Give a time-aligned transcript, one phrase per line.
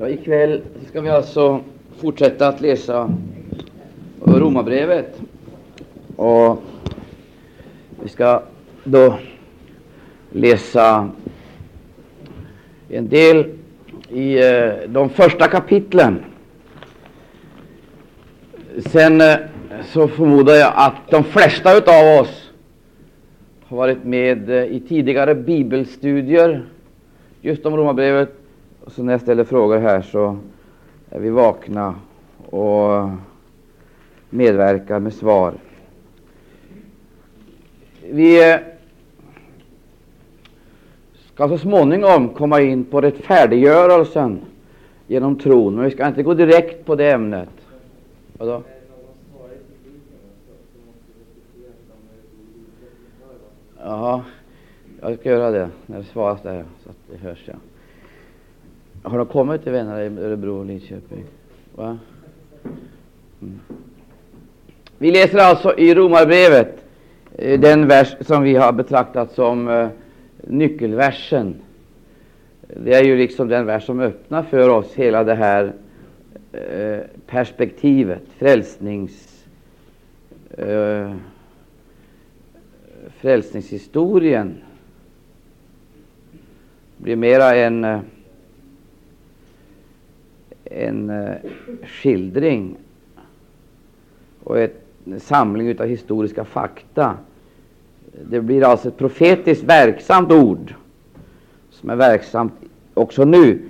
[0.00, 1.60] Ja, ikväll ska vi alltså
[1.98, 3.10] fortsätta att läsa
[4.24, 5.20] Romarbrevet.
[6.16, 6.62] Och
[8.02, 8.42] vi ska
[8.84, 9.18] då
[10.30, 11.08] läsa
[12.88, 13.48] en del
[14.08, 16.24] i eh, de första kapitlen.
[18.78, 19.36] Sen eh,
[19.84, 22.50] så förmodar jag att de flesta av oss
[23.64, 26.66] har varit med eh, i tidigare bibelstudier
[27.40, 28.39] just om Romarbrevet.
[28.90, 30.38] Så när jag ställer frågor här så
[31.10, 31.94] är vi vakna
[32.46, 33.08] och
[34.30, 35.54] medverkar med svar.
[38.10, 38.60] Vi eh,
[41.34, 44.40] ska så småningom komma in på rättfärdiggörelsen
[45.06, 47.48] genom tron, men vi ska inte gå direkt på det ämnet.
[48.38, 48.62] Vadå?
[53.78, 54.24] Jaha,
[55.00, 57.44] jag ska göra det när det svaras där, så att det hörs.
[57.46, 57.54] Ja.
[59.02, 61.24] Har de kommit till vännerna i Örebro och Linköping?
[61.74, 61.98] Va?
[63.42, 63.60] Mm.
[64.98, 66.84] Vi läser alltså i Romarbrevet
[67.38, 69.88] eh, den vers som vi har betraktat som eh,
[70.36, 71.54] nyckelversen.
[72.60, 75.72] Det är ju liksom den vers som öppnar för oss hela det här
[76.52, 79.44] eh, perspektivet, frälsnings,
[80.50, 81.14] eh,
[83.16, 84.54] frälsningshistorien.
[86.96, 88.00] blir mera en, eh,
[90.70, 91.34] en eh,
[91.84, 92.76] skildring
[94.44, 97.16] och en samling av historiska fakta
[98.12, 100.74] det blir alltså ett profetiskt verksamt ord
[101.70, 102.52] som är verksamt
[102.94, 103.62] också nu.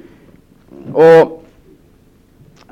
[0.92, 1.44] Och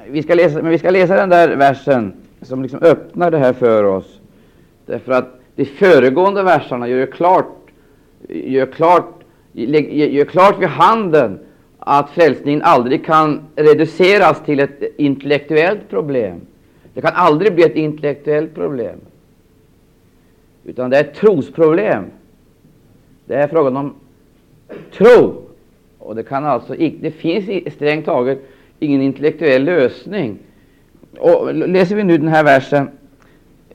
[0.08, 2.12] vi ska läsa, men vi ska läsa den där versen
[2.42, 4.20] som liksom öppnar det här för oss.
[4.86, 7.56] Därför att de föregående verserna gör klart,
[8.28, 11.38] gör klart, gör klart vid handen
[11.90, 16.40] att frälsningen aldrig kan reduceras till ett intellektuellt problem.
[16.94, 19.00] Det kan aldrig bli ett intellektuellt problem
[20.64, 22.04] utan det är ett trosproblem.
[23.26, 23.94] Det är frågan om
[24.92, 25.42] tro.
[25.98, 28.38] Och det kan alltså det finns strängt taget
[28.78, 30.38] ingen intellektuell lösning.
[31.18, 32.90] Och läser vi nu den här versen,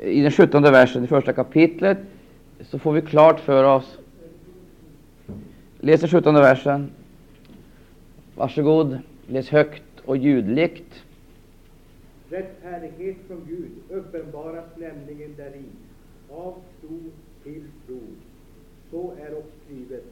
[0.02, 1.98] i den 17 versen i första kapitlet,
[2.62, 3.98] så får vi klart för oss.
[5.80, 6.90] Läser 17 versen.
[8.36, 11.04] Varsågod, läs högt och ljudligt.
[12.30, 15.64] Rättfärdighet från Gud uppenbaras nämligen däri
[16.30, 17.00] av tro
[17.44, 18.00] till tro.
[18.92, 20.04] Så är också skrivet.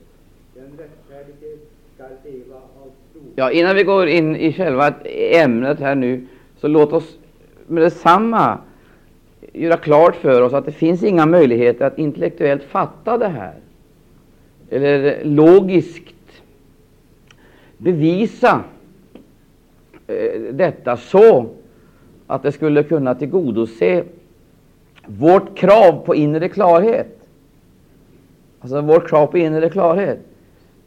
[0.56, 1.58] Den rättfärdige
[1.96, 3.22] skall leva av tro.
[3.36, 4.94] Ja, innan vi går in i själva
[5.34, 6.28] ämnet här nu,
[6.58, 7.18] så låt oss
[7.68, 8.58] med detsamma
[9.54, 13.54] göra klart för oss att det finns inga möjligheter att intellektuellt fatta det här,
[14.70, 16.21] eller logiskt
[17.82, 18.64] bevisa
[20.08, 21.46] eh, detta så
[22.28, 24.04] att det skulle kunna tillgodose
[25.06, 27.28] vårt krav på inre klarhet.
[28.60, 30.20] Alltså vårt krav på inre klarhet.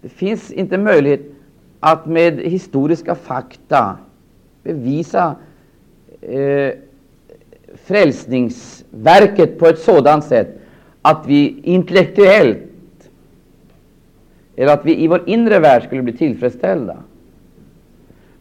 [0.00, 1.20] Det finns inte möjlighet
[1.80, 3.96] att med historiska fakta
[4.62, 5.36] bevisa
[6.20, 6.70] eh,
[7.74, 10.60] frälsningsverket på ett sådant sätt
[11.02, 12.58] att vi intellektuellt
[14.56, 16.96] eller att vi i vår inre värld skulle bli tillfredsställda.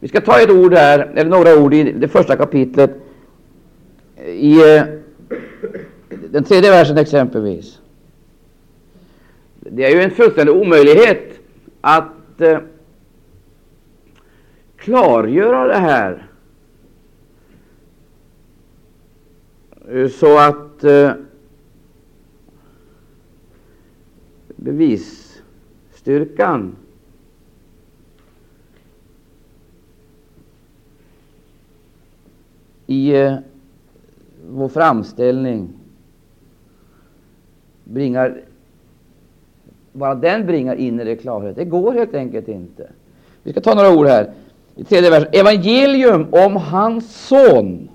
[0.00, 2.90] Vi ska ta ett ord här, eller några ord i det första kapitlet
[4.26, 4.82] i eh,
[6.30, 7.80] den tredje versen exempelvis.
[9.60, 11.40] Det är ju en fullständig omöjlighet
[11.80, 12.58] att eh,
[14.76, 16.26] klargöra det här
[20.10, 21.12] så att eh,
[24.56, 25.23] bevis
[26.04, 26.76] styrkan.
[32.86, 33.34] i eh,
[34.50, 35.68] vår framställning
[37.84, 38.40] bringar
[39.92, 41.56] bara den bringar inre klarhet.
[41.56, 42.90] Det går helt enkelt inte.
[43.42, 44.32] Vi ska ta några ord här.
[44.76, 45.28] I tredje versen.
[45.32, 47.88] Evangelium om hans son,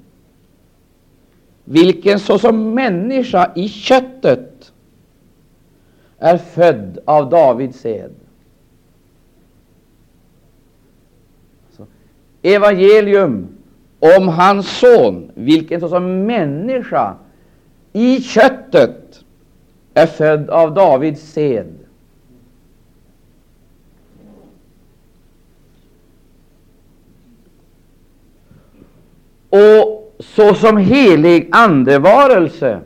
[1.64, 4.72] vilken såsom människa i köttet
[6.20, 8.12] är född av Davids sed.
[12.42, 13.48] evangelium
[14.00, 17.16] om hans son, vilken såsom människa
[17.94, 19.24] i köttet
[19.94, 21.76] är född av Davids sed.
[29.50, 32.82] Och såsom helig andevarelse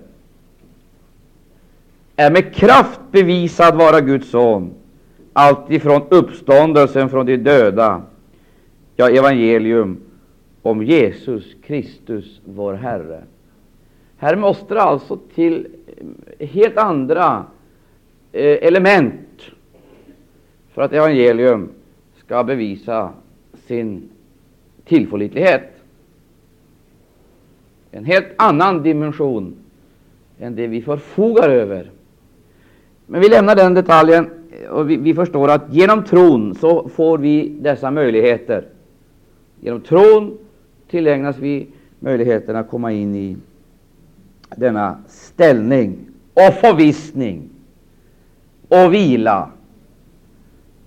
[2.16, 4.74] är med kraft bevisad vara Guds son,
[5.34, 8.02] alltifrån uppståndelsen från de döda,
[8.96, 9.98] ja, evangelium
[10.62, 13.24] om Jesus Kristus, vår Herre.
[14.18, 15.68] Här måste det alltså till
[16.38, 17.46] eh, helt andra
[18.32, 19.42] eh, element
[20.74, 21.70] för att evangelium
[22.18, 23.14] ska bevisa
[23.68, 24.10] sin
[24.86, 25.70] tillförlitlighet.
[27.92, 29.56] En helt annan dimension
[30.40, 31.92] än det vi förfogar över.
[33.08, 34.30] Men vi lämnar den detaljen
[34.70, 38.66] och vi, vi förstår att genom tron så får vi dessa möjligheter.
[39.62, 40.38] Genom tron
[40.90, 41.68] tillägnas vi
[42.00, 43.38] möjligheten att komma in i
[44.56, 45.98] denna ställning
[46.34, 47.50] och förvissning
[48.68, 49.50] och vila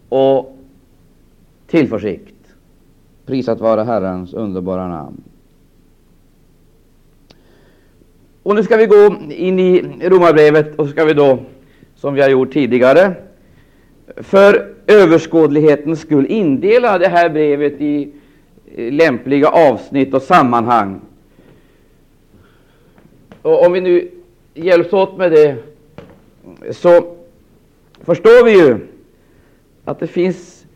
[0.08, 0.58] och
[1.66, 2.34] tillförsikt.
[3.26, 5.22] Prisat vara Herrens underbara namn.
[8.42, 11.38] Och nu ska vi gå in i Romarbrevet och ska vi då,
[11.96, 13.14] som vi har gjort tidigare,
[14.16, 18.12] för överskådlighetens skull indela det här brevet i
[18.76, 21.00] lämpliga avsnitt och sammanhang.
[23.42, 24.10] Och om vi nu
[24.54, 25.56] hjälps åt med det,
[26.70, 27.16] så
[28.04, 28.78] förstår vi ju
[29.84, 30.66] att det finns,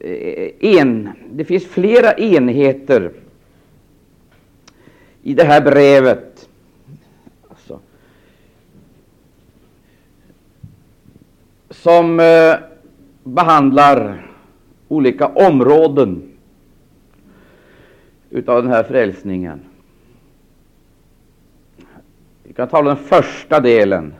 [0.00, 3.10] eh, en, det finns flera enheter
[5.22, 6.37] i det här brevet.
[11.70, 12.54] Som eh,
[13.24, 14.26] behandlar
[14.88, 16.22] olika områden
[18.30, 19.60] utav den här frälsningen.
[22.42, 24.14] Vi kan tala om den första delen,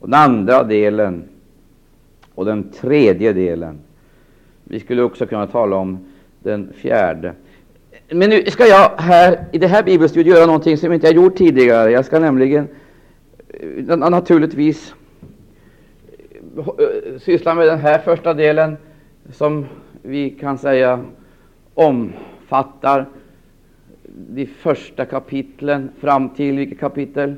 [0.00, 1.24] och den andra delen
[2.34, 3.78] och den tredje delen.
[4.64, 5.98] Vi skulle också kunna tala om
[6.42, 7.32] den fjärde.
[8.08, 11.14] Men nu ska jag här i det här bibelstudiet göra någonting som jag inte har
[11.14, 11.90] gjort tidigare.
[11.90, 12.68] Jag ska nämligen
[13.88, 14.94] eh, naturligtvis
[16.56, 16.62] Eh,
[17.18, 18.76] sysslar syssla med den här första delen
[19.30, 19.66] som
[20.02, 21.04] vi kan säga
[21.74, 23.06] omfattar
[24.08, 27.36] de första kapitlen fram till vilket kapitel?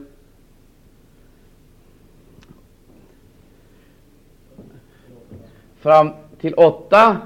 [5.76, 6.10] Fram
[6.40, 7.16] till åtta.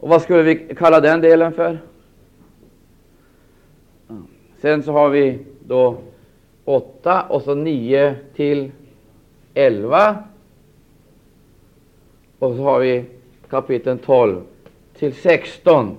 [0.00, 1.78] Och vad skulle vi kalla den delen för?
[4.58, 5.98] Sen så har vi då
[6.64, 8.72] åtta och så nio till
[9.54, 10.29] elva.
[12.40, 13.04] Och så har vi
[13.50, 14.40] kapitel 12
[14.98, 15.96] till 16.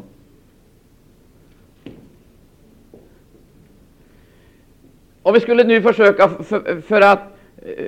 [5.22, 7.38] Om vi skulle nu försöka för, för att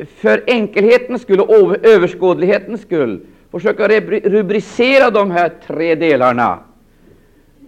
[0.07, 6.59] för enkelhetens skull och överskådlighetens skull försöka rubricera de här tre delarna,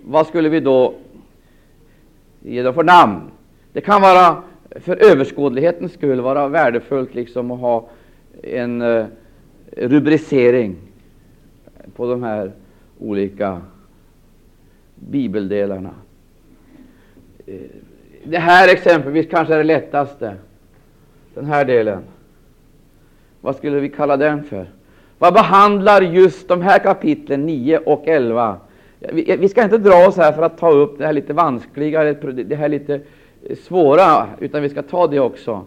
[0.04, 0.94] vad skulle vi då
[2.42, 3.22] ge dem för namn?
[3.74, 4.44] Det kan vara
[4.76, 7.90] för överskådlighetens skull vara värdefullt liksom att ha
[8.44, 9.06] en uh,
[9.76, 10.76] rubricering
[11.96, 12.52] på de här
[13.00, 13.62] olika
[14.96, 15.94] bibeldelarna.
[17.46, 17.56] Eh,
[18.24, 20.36] det här exempelvis kanske är det lättaste.
[21.34, 22.00] Den här delen.
[23.42, 24.70] Vad skulle vi kalla den för?
[25.20, 28.58] Vad behandlar just de här kapitlen 9 och 11?
[29.00, 32.04] Vi, vi ska inte dra oss här för att ta upp det här lite vanskliga,
[32.14, 33.02] det här lite
[33.64, 35.66] svåra, utan vi ska ta det också,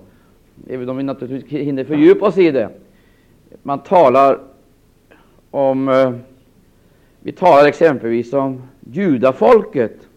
[0.69, 2.69] även om vi naturligtvis hinner fördjupa oss i det.
[3.63, 4.39] Man talar
[5.51, 6.13] om, eh,
[7.21, 10.09] vi talar exempelvis om judafolket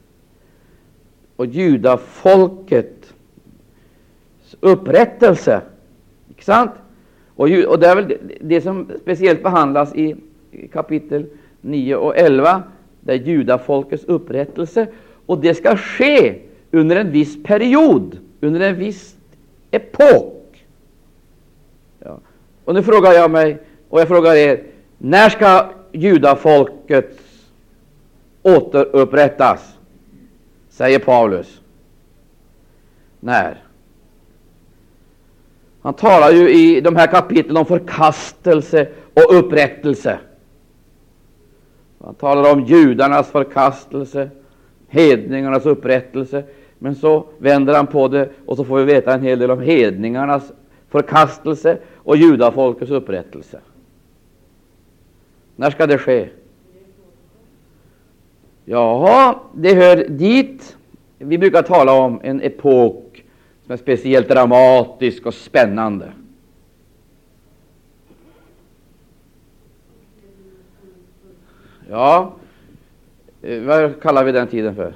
[1.35, 3.13] och judafolkets
[4.59, 5.61] upprättelse.
[6.27, 6.71] Inte sant?
[7.35, 10.15] Och, och det är väl det, det, som speciellt behandlas i
[10.71, 11.25] kapitel
[11.61, 12.63] 9 och 11,
[12.99, 14.87] det är judafolkets upprättelse.
[15.25, 16.35] Och det ska ske
[16.71, 19.15] under en viss period, under en viss
[19.71, 20.40] epok.
[22.65, 23.57] Och nu frågar jag mig,
[23.89, 24.63] och jag frågar er,
[24.97, 27.19] när ska judafolket
[28.41, 29.77] återupprättas?
[30.69, 31.61] säger Paulus.
[33.19, 33.63] När?
[35.81, 40.19] Han talar ju i de här kapitlen om förkastelse och upprättelse.
[42.03, 44.29] Han talar om judarnas förkastelse,
[44.87, 46.43] hedningarnas upprättelse.
[46.79, 49.61] Men så vänder han på det och så får vi veta en hel del om
[49.61, 50.51] hedningarnas
[50.89, 53.61] förkastelse och judafolkets upprättelse.
[55.55, 56.29] När ska det ske?
[58.65, 60.77] Ja, det hör dit.
[61.17, 63.23] Vi brukar tala om en epok
[63.65, 66.11] som är speciellt dramatisk och spännande.
[71.89, 72.33] Ja,
[73.41, 74.93] eh, vad kallar vi den tiden för?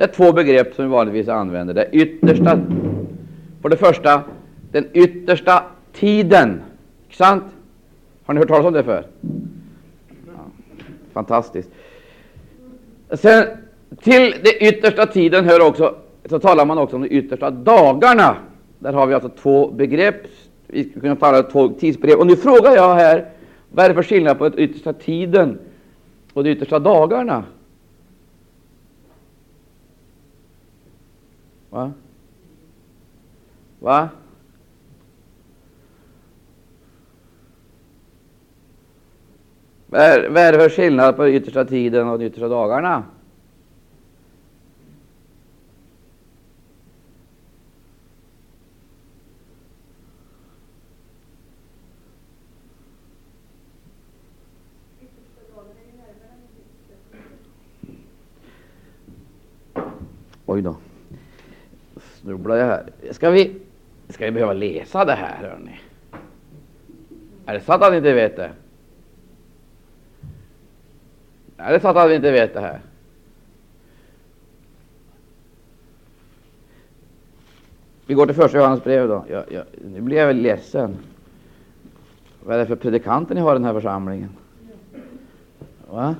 [0.00, 1.74] Det är två begrepp som vi vanligtvis använder.
[1.74, 2.60] Det yttersta,
[3.62, 4.22] för det första,
[4.72, 6.62] den yttersta tiden.
[7.04, 7.44] Inte sant?
[8.24, 9.06] Har ni hört talas om det för?
[10.26, 10.32] Ja.
[11.12, 11.70] Fantastiskt.
[13.12, 13.44] Sen,
[14.02, 18.36] till den yttersta tiden hör också, så talar man också om de yttersta dagarna.
[18.78, 20.22] Där har vi alltså två begrepp.
[20.66, 22.18] Vi skulle kunna tala om två tidsbegrepp.
[22.18, 23.28] Och nu frågar jag här,
[23.70, 25.58] vad är det för skillnad på den yttersta tiden
[26.32, 27.44] och de yttersta dagarna?
[31.70, 31.92] Va?
[33.78, 34.08] Va?
[39.86, 43.04] Vad är, vad är det för skillnad på den yttersta tiden och de yttersta dagarna?
[60.46, 60.76] Oj då.
[62.20, 62.86] Snubblar jag här.
[63.10, 63.56] Ska vi,
[64.08, 65.80] ska vi behöva läsa det här, hörni?
[67.46, 68.50] Är det sant att ni inte vet det?
[71.56, 72.80] Är det sant att vi inte vet det här?
[78.06, 79.24] Vi går till första Johannes brev då.
[79.28, 80.96] Ja, ja, nu blir jag väl ledsen.
[82.44, 84.30] Vad är det för predikanter ni har i den här församlingen?
[85.90, 86.14] Va?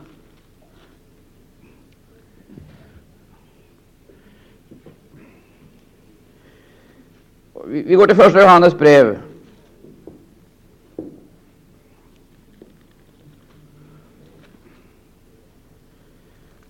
[7.70, 9.18] Vi, går till första Johannes brev.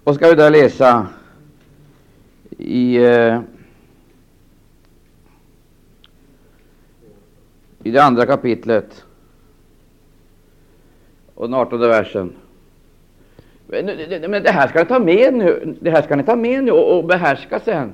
[0.05, 1.07] Och ska vi där läsa
[2.59, 3.41] i, eh,
[7.83, 9.05] i det andra kapitlet
[11.35, 12.33] och den artonde versen.
[13.67, 13.87] Men
[14.43, 16.99] det här ska ni ta med nu, det här ska ni ta med nu och,
[16.99, 17.93] och behärska sen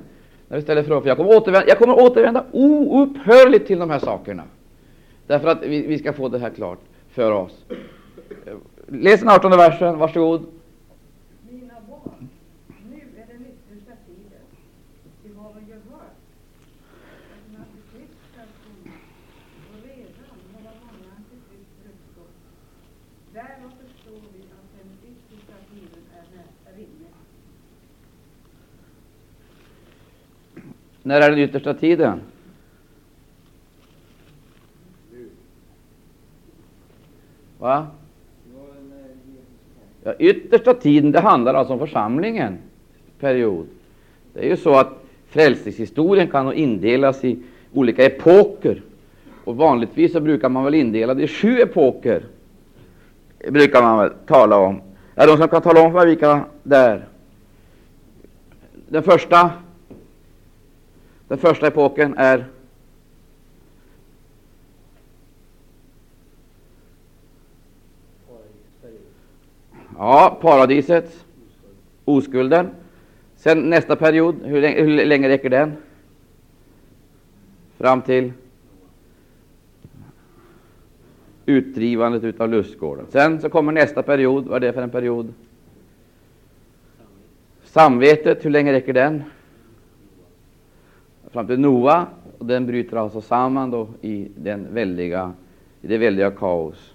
[0.49, 1.09] när vi ställer frågor.
[1.09, 4.45] Jag kommer återvända, jag kommer återvända oupphörligt till de här sakerna.
[5.27, 7.65] Därför att vi, vi ska få det här klart för oss.
[8.47, 8.55] Eh,
[8.87, 10.47] läs den 18 versen, varsågod.
[11.51, 12.29] Mina barn,
[12.91, 14.45] nu är den yttersta tiden.
[15.25, 16.17] Vi har väl ju hört
[17.33, 18.95] att en antikrist skall komma
[19.71, 22.35] och redan har många antikrister uppstått.
[23.35, 27.09] Därav förstår vi att den yttersta tiden är, är inne.
[31.07, 32.21] När är den yttersta tiden?
[37.59, 37.87] Va?
[40.05, 42.59] Ja, yttersta tiden, det handlar alltså om församlingen
[43.21, 43.67] period.
[44.33, 48.83] Det är ju så att frälsningshistorien kan indelas i olika epoker.
[49.45, 52.25] Och vanligtvis så brukar man väl indela det i sju epoker.
[53.39, 54.81] Det brukar man väl tala om.
[55.15, 57.05] Är det någon som kan tala om för vilka är?
[58.89, 59.51] Den första
[61.29, 62.47] den första epoken är
[69.99, 71.25] Ja, paradiset,
[72.05, 72.71] oskulden.
[73.37, 75.73] Sen nästa period, hur länge, hur länge räcker den?
[77.79, 78.33] Fram till
[81.47, 83.07] utdrivandet utav lustgården.
[83.11, 84.47] Sen så kommer nästa period.
[84.47, 85.35] Vad är det för en period?
[87.65, 89.23] Samvetet, hur länge räcker den?
[91.37, 92.07] Fram till Noa.
[92.39, 95.33] Och den bryter alltså samman då i, den väldiga,
[95.83, 96.95] i det väldiga kaos,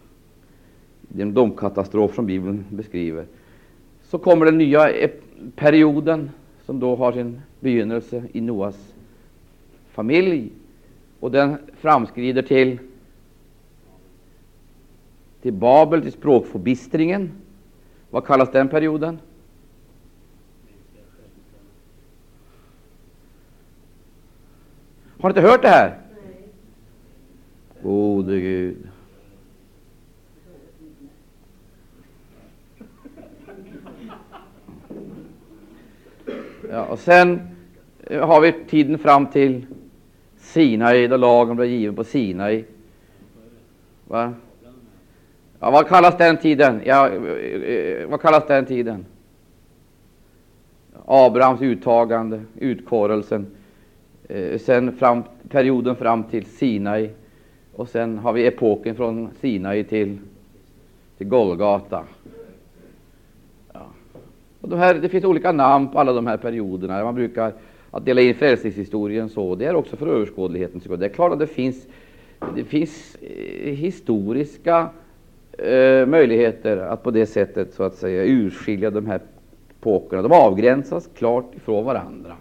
[1.01, 3.25] den domkatastrof som Bibeln beskriver.
[4.03, 5.09] Så kommer den nya
[5.55, 6.29] perioden
[6.65, 8.93] som då har sin begynnelse i Noas
[9.91, 10.51] familj.
[11.19, 12.79] Och den framskrider till,
[15.41, 17.31] till Babel, till språkförbistringen.
[18.09, 19.19] Vad kallas den perioden?
[25.21, 25.97] Har ni inte hört det här?
[27.83, 28.77] Gode Gud.
[36.69, 37.41] Ja, och sen
[38.09, 39.65] har vi tiden fram till
[40.37, 42.65] Sinai, då lagen blev given på Sinai.
[44.07, 44.33] Va?
[45.59, 46.81] Ja, vad kallas den tiden?
[46.85, 47.09] Ja,
[48.07, 49.05] vad kallas den tiden?
[51.05, 53.60] Abrahams uttagande, utkårelsen eh,
[54.33, 57.09] Eh, sen fram, perioden fram till Sinai
[57.75, 60.17] och sen har vi epoken från Sinai till,
[61.17, 62.03] till Golgata.
[63.73, 63.85] Ja.
[64.61, 67.03] Och de här, det finns olika namn på alla de här perioderna.
[67.03, 67.53] Man brukar
[67.91, 69.55] att dela in frälsningshistorien så.
[69.55, 70.99] Det är också för överskådlighetens skull.
[70.99, 71.87] Det är klart att det finns,
[72.55, 74.89] det finns eh, historiska
[75.57, 79.21] eh, möjligheter att på det sättet så att säga urskilja de här
[79.79, 80.21] epokerna.
[80.21, 82.35] De avgränsas klart ifrån varandra.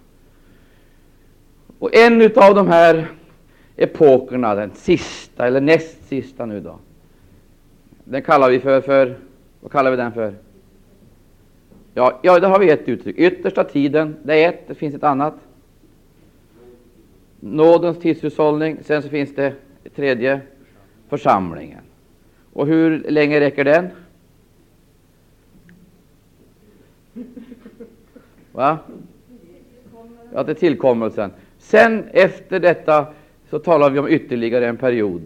[1.81, 3.07] Och en av de här
[3.77, 6.79] epokerna, den sista eller näst sista nu då,
[8.05, 9.17] Den kallar vi för, för
[9.61, 10.35] vad kallar vi den för?
[11.95, 13.19] Ja, ja, det har vi ett uttryck.
[13.19, 15.35] Yttersta tiden, det är ett, det finns ett annat.
[17.41, 19.55] Nådens tidshushållning, sen så finns det
[19.97, 20.41] tredje,
[21.09, 21.83] församlingen.
[22.53, 23.89] Och hur länge räcker den?
[28.53, 28.79] Va?
[30.35, 31.31] Ja, till tillkommelsen.
[31.61, 33.07] Sen efter detta
[33.51, 35.23] så talar vi om ytterligare en period.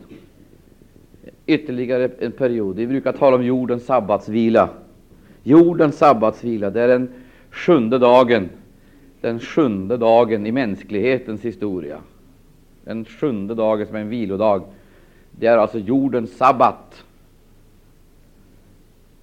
[1.46, 2.76] Ytterligare en period.
[2.76, 4.68] Vi brukar tala om jordens sabbatsvila.
[5.42, 7.08] Jordens sabbatsvila, det är den
[7.50, 8.48] sjunde dagen.
[9.20, 11.98] Den sjunde dagen i mänsklighetens historia.
[12.84, 14.62] Den sjunde dagen som är en vilodag.
[15.30, 17.04] Det är alltså jordens sabbat.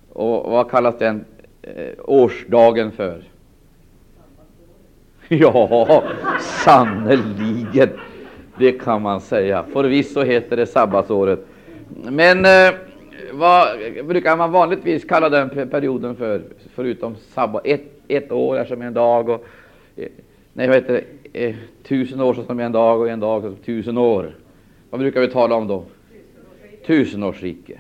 [0.09, 1.25] Och vad kallas den
[1.61, 3.30] eh, årsdagen för?
[5.39, 6.03] Ja,
[6.39, 7.89] sannerligen.
[8.57, 9.65] Det kan man säga.
[9.73, 11.39] Förvisso heter det sabbatsåret.
[12.09, 12.73] Men eh,
[13.31, 13.67] vad
[14.03, 16.41] brukar man vanligtvis kalla den perioden för,
[16.75, 17.61] förutom sabbat?
[17.65, 19.29] Ett, ett år är som en dag.
[19.29, 19.45] Och,
[19.95, 20.07] eh,
[20.53, 21.45] nej, vad heter det?
[21.45, 24.35] Eh, tusen år som en dag och en dag som tusen år.
[24.89, 25.83] Vad brukar vi tala om då?
[26.87, 27.79] Tusenårsrike.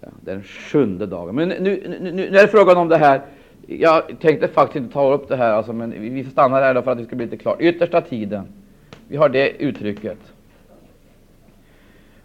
[0.00, 1.34] Ja, den sjunde dagen.
[1.34, 3.20] Men nu, nu, nu, nu är det frågan om det här.
[3.80, 6.90] Jag tänkte faktiskt inte ta upp det här, alltså, men vi, stannar här då för
[6.90, 7.60] att det ska bli lite klart.
[7.60, 8.46] Yttersta tiden.
[9.08, 10.18] Vi har det uttrycket.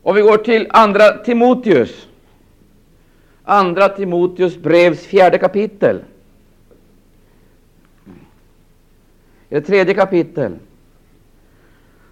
[0.01, 2.07] Och vi går till andra Timoteus.
[3.43, 6.01] Andra Timoteus brevs fjärde kapitel.
[9.49, 10.55] Det tredje kapitel.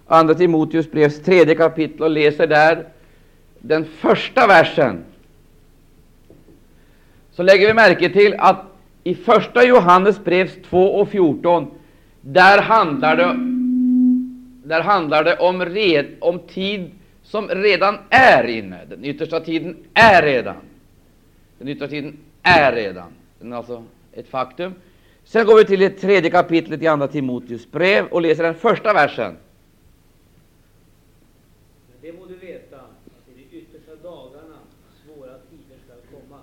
[0.06, 2.88] Andra Timoteus brevs tredje kapitel och läser där
[3.58, 5.04] den första versen.
[7.32, 8.75] Så lägger vi märke till att
[9.06, 11.70] i första Johannes brevs 2 och 14
[12.20, 13.36] där handlar det,
[14.68, 16.90] där handlar det om, red, om tid
[17.22, 18.84] som redan är inne.
[18.88, 20.56] Den yttersta tiden är redan.
[21.58, 23.08] Den yttersta tiden är redan.
[23.38, 24.74] Den är alltså ett faktum.
[25.24, 28.92] Sen går vi till det tredje kapitlet i Andra Timoteus brev och läser den första
[28.92, 29.36] versen.
[31.90, 34.58] Men det må du veta, att i de yttersta dagarna
[35.04, 36.40] svåra tider skall komma.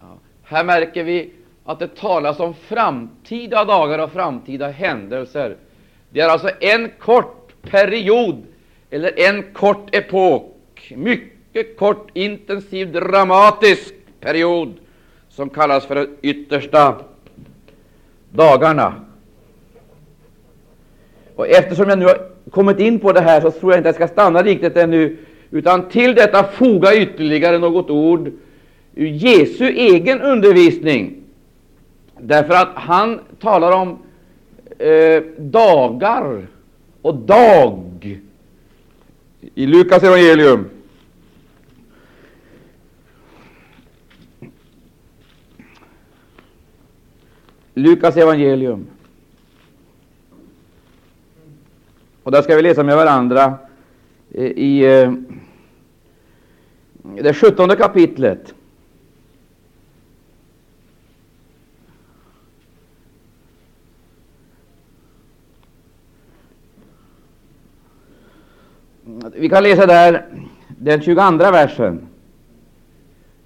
[0.00, 0.18] Ja.
[0.42, 1.32] Här märker vi
[1.68, 5.56] att det talas om framtida dagar och framtida händelser.
[6.10, 8.42] Det är alltså en kort period
[8.90, 14.74] eller en kort epok, mycket kort, intensiv, dramatisk period
[15.28, 16.96] som kallas för de yttersta
[18.30, 18.94] dagarna.
[21.36, 23.94] Och eftersom jag nu har kommit in på det här så tror jag inte jag
[23.94, 25.16] ska stanna riktigt ännu,
[25.50, 28.32] utan till detta foga ytterligare något ord
[28.94, 31.17] ur Jesu egen undervisning.
[32.20, 33.98] Därför att han talar om
[34.78, 36.46] eh, dagar
[37.02, 38.20] och dag
[39.54, 40.70] i Lukas evangelium.
[47.74, 48.86] Lukas evangelium.
[52.22, 53.54] Och där ska vi läsa med varandra
[54.34, 55.12] eh, i eh,
[57.22, 58.54] det sjuttonde kapitlet.
[69.34, 70.26] Vi kan läsa där
[70.68, 72.08] den 22 versen.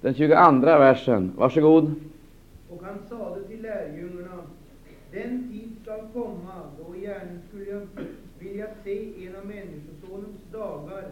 [0.01, 1.31] Den 22 versen.
[1.37, 1.95] Varsågod.
[2.69, 4.41] Och han sade till lärjungarna,
[5.11, 7.87] den tid skall komma då gärna skulle jag
[8.39, 11.03] vilja se en av Människosonens dagar,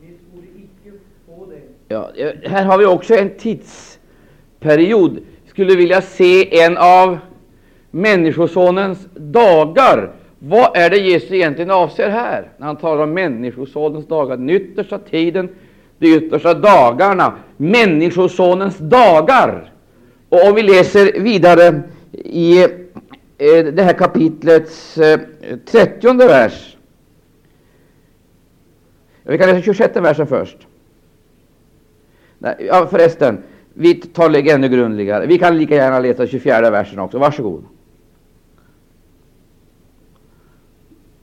[0.00, 1.62] ni skulle icke få det.
[1.88, 2.10] Ja,
[2.44, 5.18] här har vi också en tidsperiod.
[5.46, 7.18] Skulle vilja se en av
[7.90, 10.12] Människosonens dagar.
[10.38, 14.36] Vad är det Jesus egentligen avser här när han talar om Människosonens dagar?
[14.36, 15.48] Den yttersta tiden,
[15.98, 17.38] de yttersta dagarna.
[17.56, 19.72] Människosonens dagar.
[20.28, 25.20] Och om vi läser vidare i eh, det här kapitlets eh,
[25.70, 26.76] trettionde vers.
[29.22, 30.66] Vi kan läsa 26 versen först.
[32.38, 33.42] Nej, ja, förresten,
[33.74, 35.26] vi tar det ännu grundligare.
[35.26, 37.18] Vi kan lika gärna läsa 24 versen också.
[37.18, 37.64] Varsågod.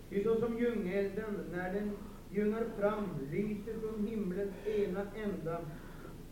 [0.09, 1.91] Ty såsom ljungelden, när den
[2.31, 5.59] ljungar fram, lyser från himlens ena ända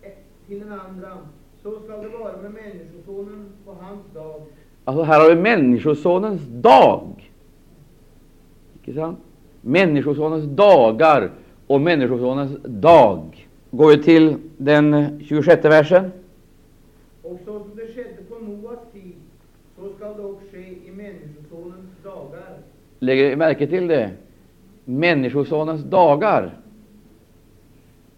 [0.02, 0.12] eh,
[0.48, 1.18] till den andra,
[1.64, 4.42] så skall det vara med Människosonen på hans dag.
[4.86, 7.32] Alltså här har vi Människosonens dag.
[8.82, 9.20] Icke sant?
[9.62, 11.32] Människosonens dagar
[11.68, 13.48] och Människosonens dag.
[13.72, 16.12] Går vi till den 26 versen.
[17.24, 19.14] Och så som det skedde på Noas tid,
[19.78, 22.58] så skall det också ske i Människosonens dagar.
[23.00, 24.12] Lägger vi märke till det?
[24.86, 26.58] Människosonens dagar.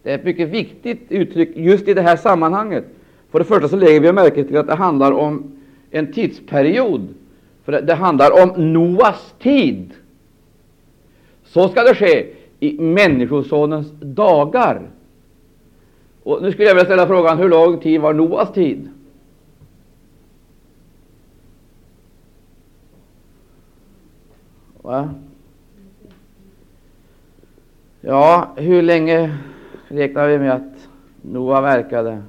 [0.05, 2.85] Det är ett mycket viktigt uttryck just i det här sammanhanget.
[3.29, 5.51] För det första så lägger vi märke till att det handlar om
[5.91, 7.07] en tidsperiod.
[7.63, 9.93] För det, det handlar om Noas tid.
[11.43, 12.27] Så ska det ske
[12.59, 14.89] i Människosonens dagar.
[16.23, 18.89] Och nu skulle jag vilja ställa frågan, hur lång tid var Noas tid?
[24.81, 25.09] Va?
[28.01, 29.37] Ja, hur länge
[29.87, 30.87] räknar vi med att
[31.21, 32.21] Noa verkade?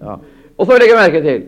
[0.00, 0.20] Ja.
[0.56, 1.46] Och så lägger märke till,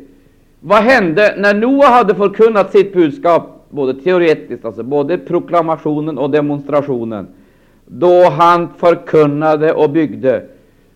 [0.60, 7.26] vad hände när Noa hade förkunnat sitt budskap, både teoretiskt, alltså både proklamationen och demonstrationen,
[7.86, 10.46] då han förkunnade och byggde?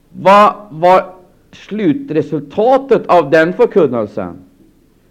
[0.08, 1.04] Vad var
[1.52, 4.36] slutresultatet av den förkunnelsen?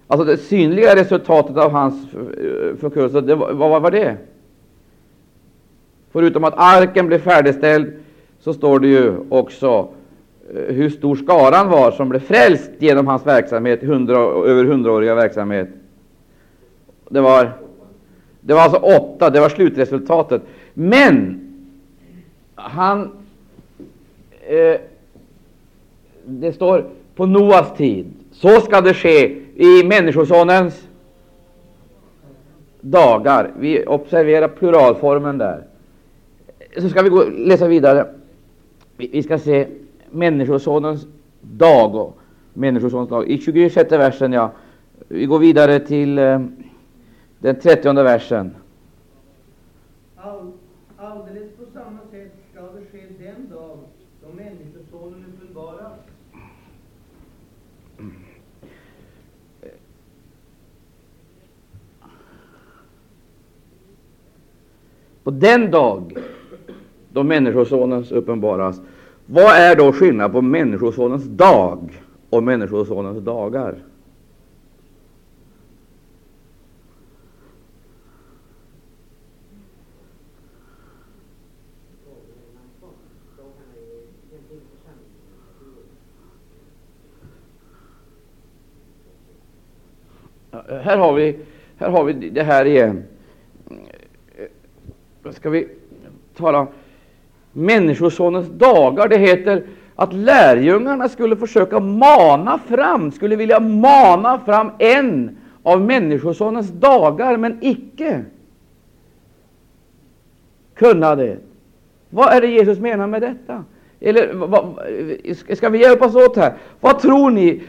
[0.08, 4.18] Alltså det synliga resultatet av hans eh, förkunnelse, det, vad, vad var det?
[6.12, 7.94] Förutom att arken blev färdigställd
[8.46, 9.88] så står det ju också
[10.54, 15.70] eh, hur stor skaran var som blev frälst genom hans verksamhet, 100, över hundraåriga verksamhet.
[17.10, 17.52] Det var,
[18.42, 20.42] det var alltså åtta, det var slutresultatet.
[20.74, 21.42] Men
[22.56, 23.12] han
[24.48, 24.80] eh,
[26.26, 28.14] Det står på Noas tid.
[28.32, 30.88] Så ska det ske i Människosonens
[32.82, 33.52] dagar.
[33.60, 35.64] Vi observerar pluralformen där.
[36.78, 38.06] Så ska vi gå, läsa vidare.
[38.98, 39.68] Vi, vi ska se
[40.12, 41.08] Människosonens
[41.42, 42.18] dag och
[42.54, 43.30] Människosonens dag.
[43.30, 44.52] I 26 versen, ja.
[45.08, 46.46] Vi går vidare till eh,
[47.40, 48.56] den 30 versen.
[50.16, 50.52] All,
[50.98, 53.78] alldeles på samma sätt skall det ske den dag
[54.22, 56.00] då Människosonen uppenbaras.
[65.24, 66.18] På den dag
[67.16, 68.82] då Människosonens uppenbaras.
[69.26, 73.76] Vad är då skillnaden på Människosonens dag och Människosonens dagar?
[90.82, 91.40] Här har vi,
[91.78, 93.04] här har vi det här igen.
[95.32, 95.68] Ska vi
[96.36, 96.68] tala om
[97.56, 99.08] Människosonens dagar.
[99.08, 99.64] Det heter
[99.96, 107.58] att lärjungarna skulle försöka mana fram, skulle vilja mana fram en av Människosonens dagar, men
[107.62, 108.24] icke
[110.76, 111.38] kunna det.
[112.10, 113.64] Vad är det Jesus menar med detta?
[114.00, 114.80] Eller vad,
[115.58, 116.58] ska vi hjälpas åt här?
[116.80, 117.64] Vad tror ni?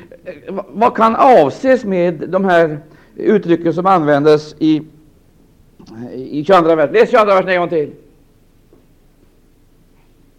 [0.68, 2.78] Vad kan avses med de här
[3.16, 4.82] uttrycken som användes i,
[6.14, 6.92] i 22 versen?
[6.92, 7.92] Läs 22 versen en gång till.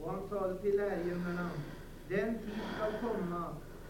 [0.01, 1.49] Och han sade till lärjungarna,
[2.09, 3.43] den tid skall komma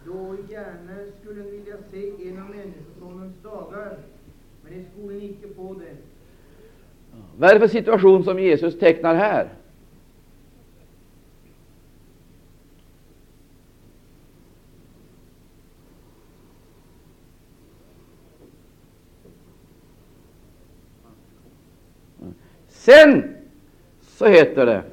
[0.05, 3.97] då gärna skulle ni vilja se en av Människosonens dagar,
[4.63, 4.86] men ni skulle icke få det.
[7.39, 9.49] Vad är det för situation som Jesus tecknar här?
[22.67, 23.35] Sen
[24.01, 24.83] så heter det,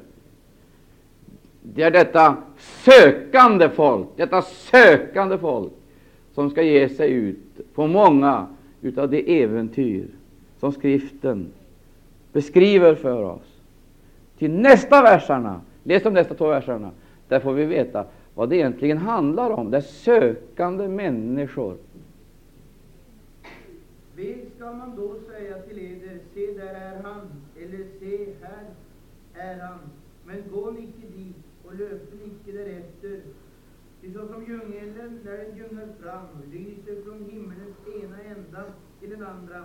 [1.61, 5.71] det är detta sökande folk, detta sökande folk
[6.33, 8.47] som ska ge sig ut på många
[8.81, 10.07] utav det äventyr
[10.59, 11.47] som skriften
[12.33, 13.61] beskriver för oss.
[14.37, 16.91] Till nästa versarna, läs de nästa två verserna,
[17.27, 19.71] där får vi veta vad det egentligen handlar om.
[19.71, 21.77] Det är sökande människor.
[24.15, 27.21] Vem skall man då säga till eder, se där är han,
[27.61, 28.65] eller se här
[29.33, 29.79] är han,
[30.25, 31.35] men gå icke dit
[31.65, 33.19] och löp icke därefter.
[34.05, 38.63] Ty såsom djungeln, när den ljungar fram, lyser från himmelens ena ända
[38.99, 39.63] till den andra,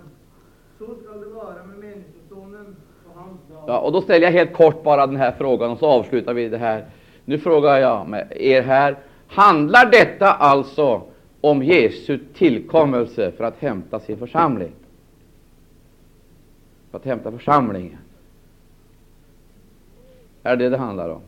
[0.79, 2.76] så skall det vara med Människosonen
[3.09, 3.64] och hans dag.
[3.66, 6.48] Ja, och då ställer jag helt kort bara den här frågan och så avslutar vi
[6.48, 6.87] det här.
[7.24, 8.98] Nu frågar jag med er här,
[9.29, 11.03] handlar detta alltså
[11.40, 14.72] om Jesu tillkommelse för att hämta sin församling?
[16.90, 17.98] För att hämta församlingen?
[20.42, 21.20] Är det det handlar om?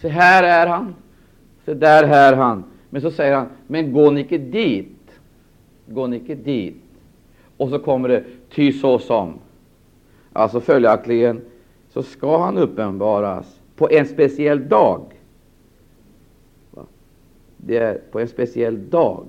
[0.00, 0.94] Se här är han,
[1.64, 2.64] se där är han.
[2.90, 5.20] Men så säger han, men gå ni icke dit,
[5.86, 6.82] gå ni icke dit.
[7.56, 9.38] Och så kommer det, ty så som
[10.32, 11.40] Alltså följaktligen
[11.88, 15.00] så ska han uppenbaras på en speciell dag.
[17.56, 19.26] Det är på en speciell dag.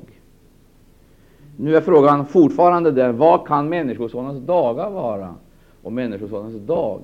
[1.57, 5.35] Nu är frågan fortfarande den, vad kan Människosonens dagar vara?
[5.83, 7.01] Och Människosonens dag?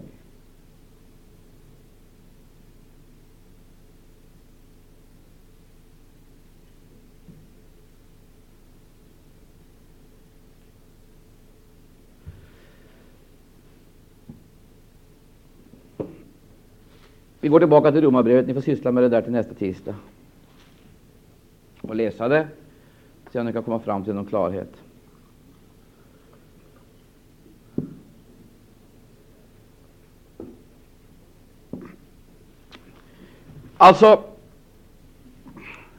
[17.46, 18.48] Vi går tillbaka till Romarbrevet.
[18.48, 19.96] Ni får syssla med det där till nästa tisdag
[21.82, 22.48] och läsa det,
[23.32, 24.74] se om ni kan komma fram till någon klarhet.
[33.78, 34.24] Alltså,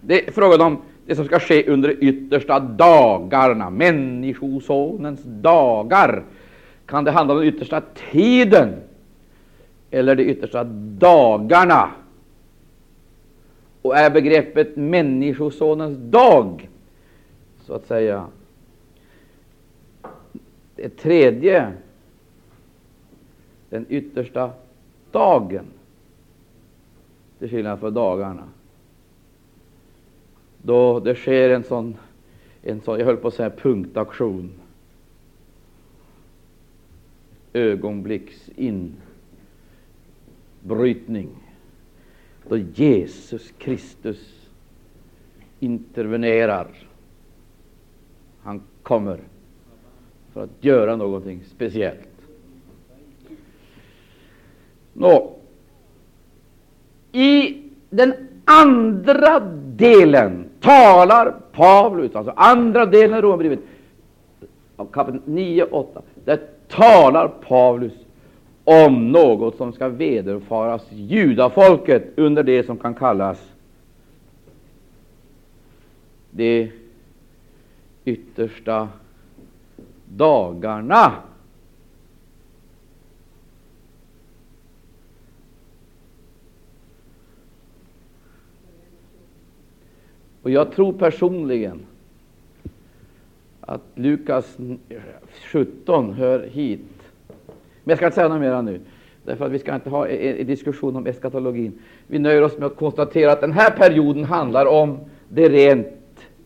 [0.01, 6.25] det är frågan om det som ska ske under de yttersta dagarna, Människosonens dagar.
[6.87, 8.75] Kan det handla om den yttersta tiden
[9.97, 10.65] eller de yttersta
[10.99, 11.91] dagarna?
[13.83, 16.69] Och är begreppet Människosonens dag,
[17.65, 18.27] så att säga,
[20.77, 21.73] det tredje,
[23.71, 24.51] den yttersta
[25.13, 25.65] dagen,
[27.39, 28.45] till skillnad från dagarna,
[30.63, 31.97] då det sker en sån,
[32.63, 34.53] en sån jag höll på att säga punktaktion,
[37.53, 38.51] ögonblicks
[40.67, 41.29] brytning,
[42.49, 44.49] då Jesus Kristus
[45.61, 46.67] intervenerar.
[48.43, 49.21] Han kommer
[50.33, 52.09] för att göra någonting speciellt.
[54.93, 55.35] Nå,
[57.13, 59.41] I den andra
[59.77, 63.61] delen talar Paulus, alltså andra delen av Romarbrevet,
[64.93, 67.93] kapitel 9 8, där talar Paulus
[68.69, 73.53] om något som ska vederfaras judafolket under det som kan kallas
[76.31, 76.73] de
[78.05, 78.89] yttersta
[80.05, 81.13] dagarna.
[90.43, 91.87] Och jag tror personligen
[93.61, 94.57] att Lukas
[95.53, 96.96] 17 hör hit.
[97.87, 98.81] Men jag ska inte säga något mer nu,
[99.25, 101.79] därför att vi ska inte ha en diskussion om eskatologin.
[102.07, 105.87] Vi nöjer oss med att konstatera att den här perioden handlar om det rent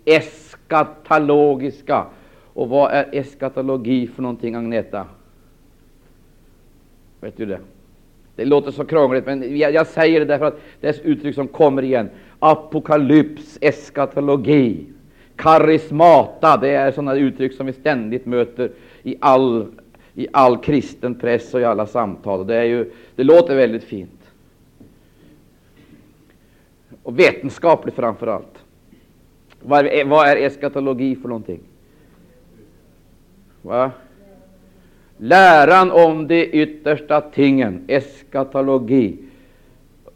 [0.05, 2.07] eskatologiska.
[2.53, 5.07] Och vad är eskatologi för någonting, Agneta?
[7.21, 7.61] Vet du det?
[8.37, 11.35] Det låter så krångligt, men jag, jag säger det därför att det är ett uttryck
[11.35, 12.11] som kommer igen.
[12.39, 14.87] Apokalyps, eskatologi,
[15.37, 18.71] karismata, det är sådana uttryck som vi ständigt möter
[19.03, 19.67] i all,
[20.21, 22.47] i all kristen press och i alla samtal.
[22.47, 24.31] Det, är ju, det låter väldigt fint.
[27.03, 28.65] Och vetenskapligt framför allt.
[29.63, 31.61] Vad är, vad är eskatologi för någonting?
[33.63, 33.91] Va?
[35.17, 39.19] Läran om de yttersta tingen, eskatologi.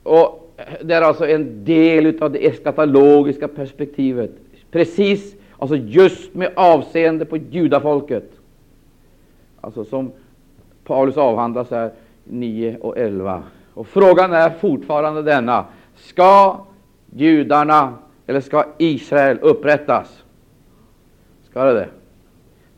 [0.03, 4.31] Och det är alltså en del av det eskatologiska perspektivet.
[4.71, 8.31] Precis, alltså just med avseende på judafolket.
[9.65, 10.13] Alltså som
[10.85, 11.93] Paulus avhandlas här
[12.25, 13.43] 9 och 11.
[13.75, 15.65] Och frågan är fortfarande denna.
[15.97, 16.61] Ska
[17.13, 17.95] judarna
[18.27, 20.23] eller ska Israel upprättas?
[21.51, 21.89] Ska det det?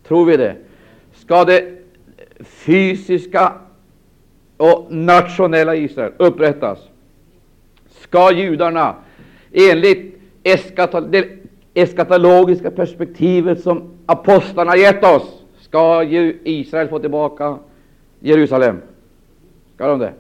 [0.03, 0.57] Tror vi det?
[1.12, 1.79] Ska det
[2.40, 3.53] fysiska
[4.57, 6.79] och nationella Israel upprättas?
[7.88, 8.94] Ska judarna
[9.53, 10.20] enligt
[11.11, 11.29] det
[11.75, 15.36] eskatologiska perspektivet som apostlarna gett oss,
[15.76, 16.04] ska
[16.44, 17.58] Israel få tillbaka
[18.20, 18.80] Jerusalem?
[19.74, 20.12] Ska de det?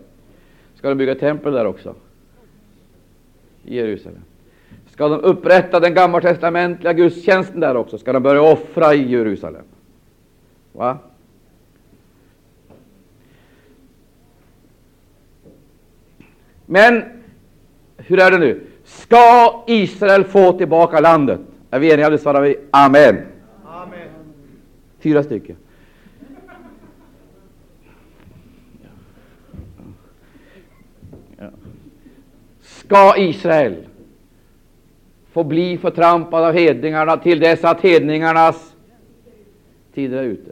[0.74, 1.94] Ska de bygga tempel där också?
[3.64, 4.22] I Jerusalem.
[4.90, 7.98] Ska de upprätta den gammaltestamentliga gudstjänsten där också?
[7.98, 9.62] Ska de börja offra i Jerusalem?
[10.72, 10.98] Va?
[16.66, 17.02] Men
[17.96, 18.60] hur är det nu?
[18.84, 21.40] Ska Israel få tillbaka landet?
[21.70, 22.10] Är vi eniga?
[22.10, 23.35] Det svarar vi Amen.
[25.06, 25.56] Fyra stycken.
[32.60, 33.86] Ska Israel
[35.32, 38.74] få bli förtrampad av hedningarna till dess att hedningarnas
[39.94, 40.50] tider är ute?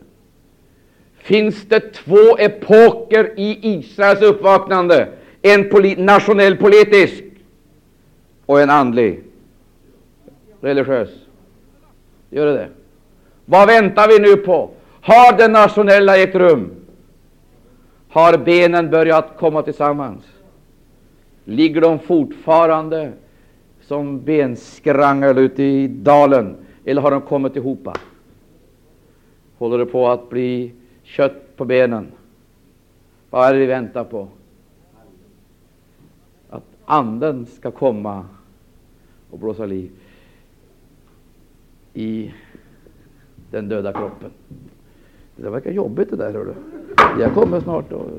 [1.16, 5.08] Finns det två epoker i Israels uppvaknande?
[5.42, 7.24] En polit nationell politisk
[8.46, 9.22] och en andlig,
[10.60, 11.10] religiös.
[12.30, 12.68] Gör det det?
[13.44, 14.70] Vad väntar vi nu på?
[15.00, 16.70] Har det nationella ägt rum?
[18.08, 20.24] Har benen börjat komma tillsammans?
[21.44, 23.12] Ligger de fortfarande
[23.80, 27.88] som benskrangel ute i dalen, eller har de kommit ihop?
[29.58, 32.12] Håller det på att bli kött på benen?
[33.30, 34.28] Vad är det vi väntar på?
[36.50, 38.24] Att Anden ska komma
[39.30, 39.90] och blåsa liv
[41.94, 42.32] i
[43.54, 44.30] den döda kroppen.
[45.36, 46.32] Det verkar jobbigt det där.
[46.32, 46.54] Hör du.
[47.22, 47.92] Jag kommer snart.
[47.92, 48.10] Och...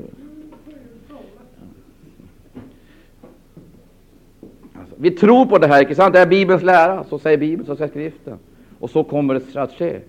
[4.74, 6.12] Alltså, vi tror på det här, inte sant?
[6.12, 7.04] Det är Bibelns lära.
[7.04, 8.38] Så säger Bibeln, så säger skriften.
[8.78, 10.00] Och så kommer det att ske.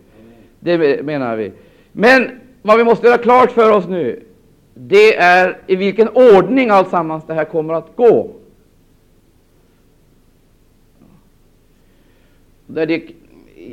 [0.59, 1.51] Det menar vi.
[1.91, 2.29] Men
[2.61, 4.23] vad vi måste göra klart för oss nu,
[4.73, 8.31] det är i vilken ordning alltsammans det här kommer att gå.
[12.65, 13.03] Det det,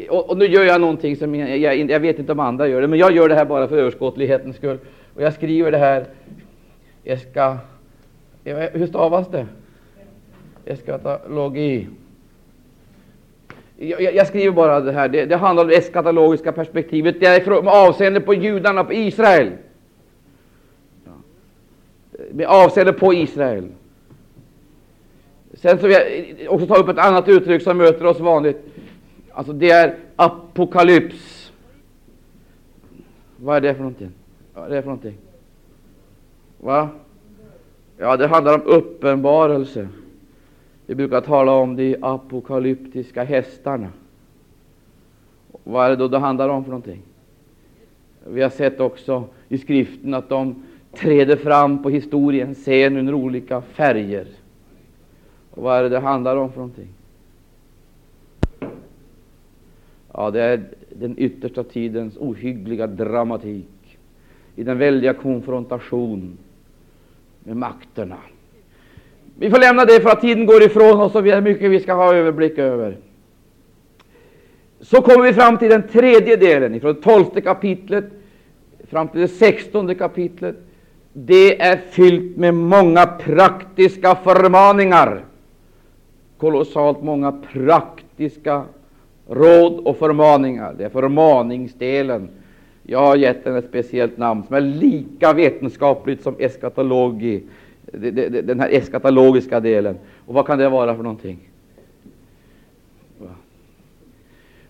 [0.08, 2.80] och, och, nu gör jag någonting som jag, jag, jag, vet inte om andra gör
[2.80, 4.78] det, men jag gör det här bara för överskådlighetens skull.
[5.14, 6.06] Och jag skriver det här.
[7.02, 7.56] Jag ska,
[8.44, 9.46] hur stavas det?
[10.64, 11.88] Eskatologi.
[13.76, 15.08] Jag, jag, skriver bara det här.
[15.08, 17.20] Det, det handlar om det eskatologiska perspektivet.
[17.20, 19.50] Det är med avseende på judarna, på Israel.
[22.30, 23.68] Med avseende på Israel.
[25.54, 25.96] Sen så vill
[26.38, 28.73] jag också ta upp ett annat uttryck som möter oss vanligt.
[29.34, 31.52] Alltså det är apokalyps.
[33.36, 34.10] Vad är det för någonting?
[34.54, 35.16] Vad är det för någonting?
[36.58, 36.88] Va?
[37.98, 39.88] Ja, det handlar om uppenbarelse.
[40.86, 43.88] Vi brukar tala om de apokalyptiska hästarna.
[45.64, 47.02] Vad är det då det handlar om för någonting?
[48.26, 53.60] Vi har sett också i skriften att de träder fram på historiens scen under olika
[53.60, 54.26] färger.
[55.50, 56.88] Och vad är det det handlar om för någonting?
[60.16, 63.98] Ja, det är den yttersta tidens ohyggliga dramatik
[64.56, 66.38] i den väldiga konfrontation
[67.44, 68.16] med makterna.
[69.38, 71.80] Vi får lämna det för att tiden går ifrån oss och vi har mycket vi
[71.80, 72.96] ska ha överblick över.
[74.80, 78.04] Så kommer vi fram till den tredje delen, från tolfte kapitlet
[78.88, 80.56] fram till det sextonde kapitlet.
[81.12, 85.24] Det är fyllt med många praktiska förmaningar.
[86.38, 88.64] Kolossalt många praktiska
[89.28, 90.74] råd och förmaningar.
[90.78, 92.28] Det är förmaningsdelen.
[92.82, 97.42] Jag har gett den ett speciellt namn som är lika vetenskapligt som eskatologi,
[98.42, 99.98] den här eskatologiska delen.
[100.26, 101.38] Och vad kan det vara för någonting?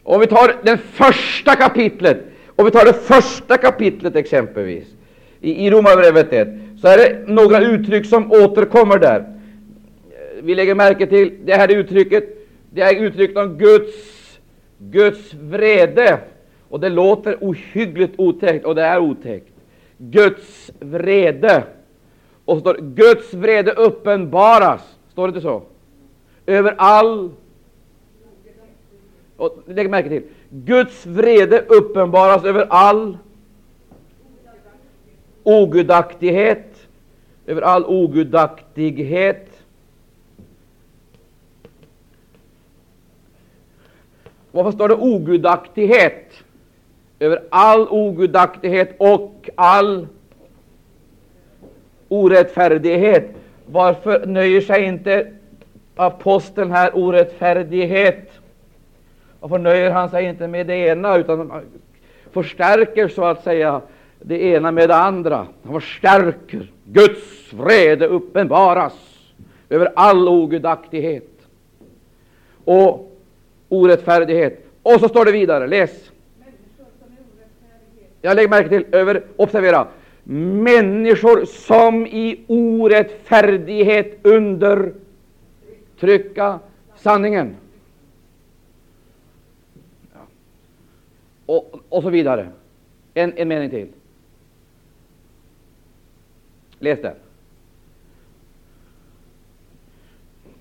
[0.02, 2.24] Om vi tar det första kapitlet,
[2.56, 4.84] om vi tar det första kapitlet exempelvis,
[5.40, 6.48] i, i Romarbrevet 1,
[6.80, 9.24] så är det några uttryck som återkommer där.
[10.42, 12.24] Vi lägger märke till det här uttrycket,
[12.70, 14.13] det är uttrycket om Guds
[14.90, 16.20] Guds vrede.
[16.68, 19.52] Och det låter ohyggligt otäckt, och det är otäckt.
[19.98, 21.64] Guds vrede.
[22.44, 24.98] Och så står Guds vrede uppenbaras.
[25.12, 25.62] Står det inte så?
[26.46, 27.30] Över all...
[29.36, 30.22] Och lägg märke till.
[30.50, 33.18] Guds vrede uppenbaras över all
[35.42, 36.86] ogudaktighet.
[37.46, 39.53] Över all ogudaktighet
[44.54, 46.32] Varför står det ogudaktighet?
[47.18, 50.06] Över all ogudaktighet och all
[52.08, 53.30] orättfärdighet.
[53.66, 55.32] Varför nöjer sig inte
[55.96, 58.30] aposteln här orättfärdighet?
[59.40, 61.52] Varför nöjer han sig inte med det ena, utan
[62.32, 63.80] förstärker så att säga
[64.20, 65.46] det ena med det andra?
[65.62, 66.70] Han förstärker.
[66.84, 68.92] Guds vrede uppenbaras
[69.68, 71.30] över all ogudaktighet.
[72.64, 73.10] Och
[73.68, 74.66] orättfärdighet.
[74.82, 76.10] Och så står det vidare, läs.
[78.22, 79.88] Jag lägger märke till, över, observera,
[80.24, 86.60] människor som i orättfärdighet undertrycka
[86.96, 87.56] sanningen.
[91.46, 92.48] Och, och så vidare.
[93.14, 93.88] En, en mening till.
[96.78, 97.14] Läs det!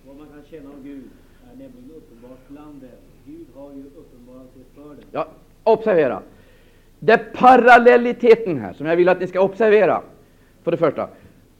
[0.06, 1.04] Vad man kan känna om Gud
[1.51, 2.89] är nämligen uppenbart bland dem
[3.26, 4.97] Gud har ju uppenbarat sig för dem.
[5.12, 5.28] Ja,
[5.64, 6.22] observera.
[6.99, 10.01] Det är parallelliteten här som jag vill att ni ska observera.
[10.64, 11.09] För det första,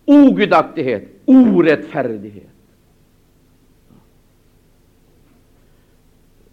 [0.06, 2.50] ogudaktighet, orättfärdighet.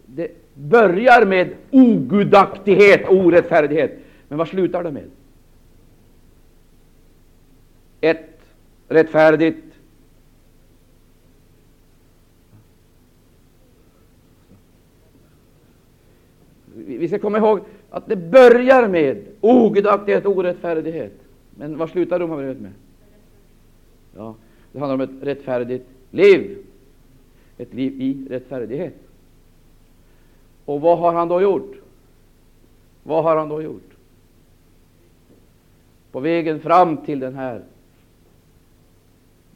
[0.05, 3.99] Det börjar med ogudaktighet och orättfärdighet.
[4.27, 5.09] Men vad slutar det med?
[8.01, 8.39] Ett
[8.87, 9.70] rättfärdigt
[16.75, 17.59] vi ska komma ihåg
[17.89, 21.13] att det börjar med ogudaktighet och orättfärdighet.
[21.55, 22.71] Men vad slutar Romarbrevet med?
[24.15, 24.35] Ja,
[24.71, 26.57] det handlar om ett rättfärdigt liv.
[27.57, 28.95] Ett liv i rättfärdighet.
[30.65, 31.75] Och vad har han då gjort?
[33.03, 33.91] Vad har han då gjort?
[36.11, 37.61] På vägen fram till den här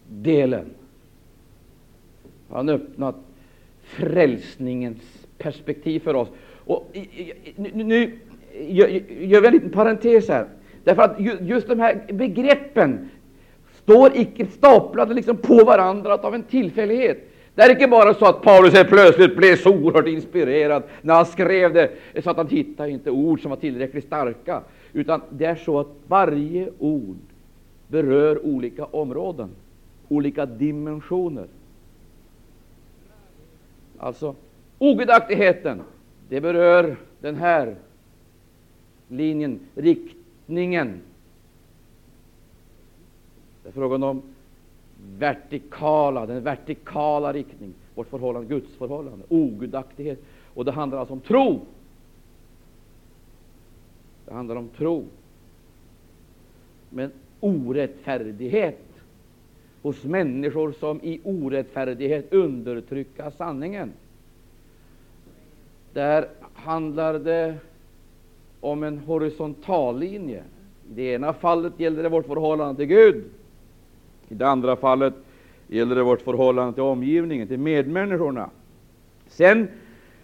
[0.09, 0.65] delen
[2.49, 3.15] har han öppnat
[3.81, 6.29] frälsningens perspektiv för oss.
[6.65, 6.97] Och
[7.55, 8.19] nu, nu
[8.69, 10.47] gör vi en liten parentes här.
[10.83, 13.09] Därför att just de här begreppen
[13.83, 17.31] står icke staplade liksom på varandra av en tillfällighet.
[17.55, 21.25] Det är inte bara så att Paulus helt plötsligt blev så oerhört inspirerad när han
[21.25, 21.91] skrev det,
[22.23, 24.61] så att han hittade inte ord som var tillräckligt starka.
[24.93, 27.17] Utan det är så att varje ord
[27.87, 29.49] berör olika områden,
[30.07, 31.45] olika dimensioner.
[33.97, 34.35] Alltså,
[34.77, 35.81] ogudaktigheten,
[36.29, 37.75] det berör den här
[39.07, 41.01] linjen, riktningen.
[43.63, 44.21] Det är frågan om
[45.17, 50.19] vertikala, den vertikala riktning, vårt förhållande, Guds förhållande, ogudaktighet.
[50.53, 51.61] Och det handlar alltså om tro.
[54.25, 55.05] Det handlar om tro.
[56.89, 58.81] Men orättfärdighet
[59.81, 63.91] hos människor som i orättfärdighet undertrycker sanningen.
[65.95, 67.55] Där handlar det
[68.59, 70.43] om en horisontal linje.
[70.89, 73.23] I det ena fallet gäller det vårt förhållande till Gud.
[74.29, 75.13] I det andra fallet
[75.67, 78.49] gäller det vårt förhållande till omgivningen, till medmänniskorna.
[79.27, 79.67] Sen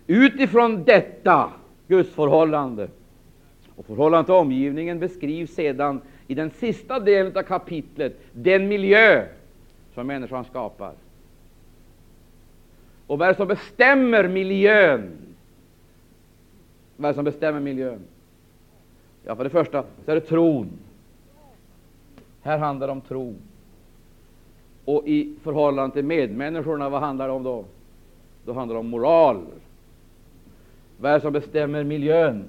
[0.07, 1.49] utifrån detta
[1.87, 2.87] gudsförhållande
[3.75, 9.25] och förhållandet till omgivningen beskrivs sedan i den sista delen av kapitlet den miljö
[9.93, 10.93] som människan skapar.
[13.07, 15.20] Och vad är det som bestämmer miljön?
[17.01, 17.99] Vad är det som bestämmer miljön?
[19.23, 20.69] Ja, för det första så är det tron.
[22.41, 23.35] Här handlar det om tro.
[24.85, 27.65] Och i förhållande till medmänniskorna, vad handlar det om då?
[28.45, 29.41] Då handlar det om moral.
[30.97, 32.43] Vad är det som bestämmer miljön?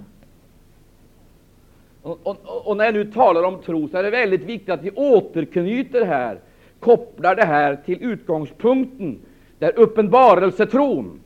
[2.03, 4.83] Och, och, och, när jag nu talar om tro så är det väldigt viktigt att
[4.83, 6.39] vi återknyter här,
[6.81, 9.19] kopplar det här till utgångspunkten,
[9.59, 11.21] där uppenbarelsetron,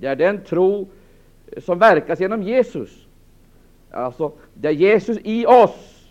[0.00, 0.86] det är den tro
[1.56, 3.06] som verkas genom Jesus.
[3.90, 6.06] Alltså, det är Jesus i oss,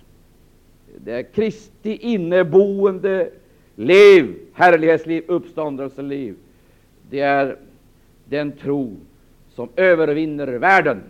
[0.97, 3.29] det är Kristi inneboende
[3.75, 6.35] liv, härlighetsliv, uppståndelseliv.
[7.09, 7.57] Det är
[8.25, 8.95] den tro
[9.53, 11.01] som övervinner världen.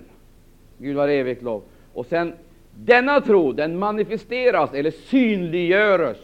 [0.77, 1.63] Gud var evigt lov.
[1.93, 2.33] Och sen
[2.75, 6.17] denna tro, den manifesteras eller synliggöres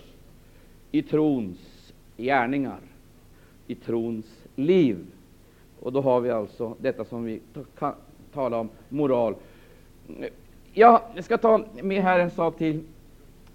[0.92, 2.80] i trons gärningar,
[3.68, 4.98] i trons liv.
[5.82, 7.42] Och då har vi alltså detta som vi
[7.80, 7.94] kan
[8.34, 9.36] tala om moral.
[10.74, 12.84] Ja, jag ska ta med här en sak till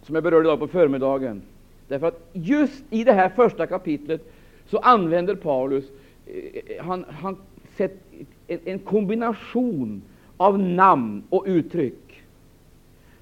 [0.03, 1.43] som jag berörde idag på förmiddagen.
[1.89, 4.33] Därför att just i det här första kapitlet
[4.67, 5.85] så använder Paulus
[6.27, 7.37] eh, han, han
[7.77, 8.03] sett
[8.47, 10.03] en, en kombination
[10.37, 12.23] av namn och uttryck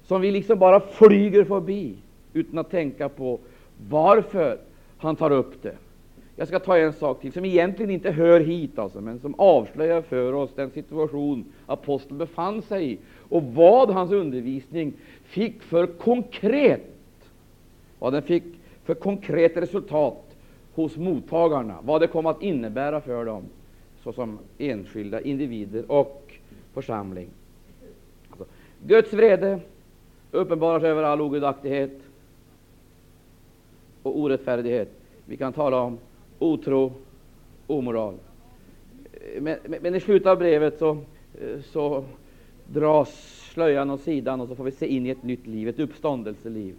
[0.03, 1.95] som vi liksom bara flyger förbi
[2.33, 3.39] utan att tänka på
[3.89, 4.57] varför
[4.97, 5.75] han tar upp det.
[6.35, 10.01] Jag ska ta en sak till som egentligen inte hör hit, alltså, men som avslöjar
[10.01, 12.97] för oss den situation aposteln befann sig i
[13.29, 16.91] och vad hans undervisning fick för konkret
[17.99, 18.43] vad den fick
[18.83, 20.35] för konkret resultat
[20.73, 23.43] hos mottagarna, vad det kom att innebära för dem
[24.03, 26.33] såsom enskilda individer och
[26.73, 27.27] församling.
[28.29, 28.45] Alltså,
[28.87, 29.59] Guds vrede
[30.31, 31.99] uppenbarar sig över all ogudaktighet
[34.03, 34.89] och orättfärdighet.
[35.25, 35.97] Vi kan tala om
[36.39, 36.93] otro,
[37.67, 38.13] omoral.
[39.39, 40.97] Men, men, men i slutet av brevet så,
[41.63, 42.03] så
[42.67, 45.79] dras slöjan åt sidan och så får vi se in i ett nytt liv, ett
[45.79, 46.75] uppståndelseliv.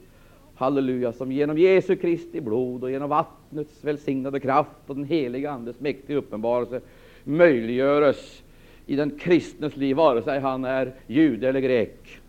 [0.54, 5.80] Halleluja, som genom Jesu Kristi blod och genom vattnets välsignade kraft och den heliga Andes
[5.80, 6.80] mäktiga uppenbarelse
[7.24, 8.42] möjliggöres
[8.86, 12.20] i den kristnes liv, vare sig han är jude eller grek.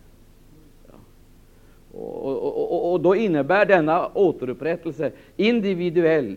[1.92, 6.36] Och, och, och, och, då innebär denna återupprättelse individuell,